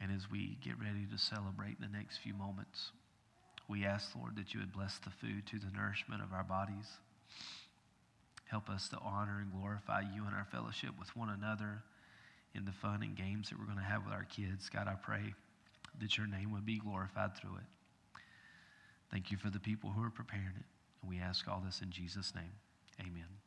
And 0.00 0.12
as 0.14 0.30
we 0.30 0.58
get 0.62 0.78
ready 0.78 1.06
to 1.10 1.18
celebrate 1.18 1.80
the 1.80 1.88
next 1.88 2.18
few 2.18 2.34
moments, 2.34 2.90
we 3.66 3.84
ask, 3.84 4.14
Lord, 4.14 4.36
that 4.36 4.52
you 4.52 4.60
would 4.60 4.72
bless 4.72 4.98
the 4.98 5.10
food 5.10 5.46
to 5.46 5.58
the 5.58 5.74
nourishment 5.74 6.22
of 6.22 6.32
our 6.32 6.44
bodies. 6.44 6.98
Help 8.44 8.68
us 8.68 8.88
to 8.90 8.98
honor 8.98 9.40
and 9.40 9.50
glorify 9.50 10.02
you 10.02 10.22
in 10.26 10.34
our 10.34 10.46
fellowship 10.52 10.90
with 10.98 11.16
one 11.16 11.30
another 11.30 11.82
in 12.56 12.64
the 12.64 12.72
fun 12.72 13.02
and 13.02 13.14
games 13.14 13.50
that 13.50 13.58
we're 13.58 13.66
going 13.66 13.78
to 13.78 13.84
have 13.84 14.04
with 14.04 14.14
our 14.14 14.24
kids. 14.24 14.68
God, 14.68 14.88
I 14.88 14.94
pray 14.94 15.34
that 16.00 16.16
your 16.16 16.26
name 16.26 16.52
would 16.52 16.66
be 16.66 16.78
glorified 16.78 17.36
through 17.36 17.56
it. 17.56 18.20
Thank 19.10 19.30
you 19.30 19.36
for 19.36 19.50
the 19.50 19.60
people 19.60 19.90
who 19.90 20.02
are 20.02 20.10
preparing 20.10 20.56
it. 20.56 20.64
And 21.02 21.10
we 21.10 21.18
ask 21.18 21.46
all 21.48 21.62
this 21.64 21.80
in 21.82 21.90
Jesus' 21.90 22.34
name. 22.34 22.52
Amen. 23.00 23.45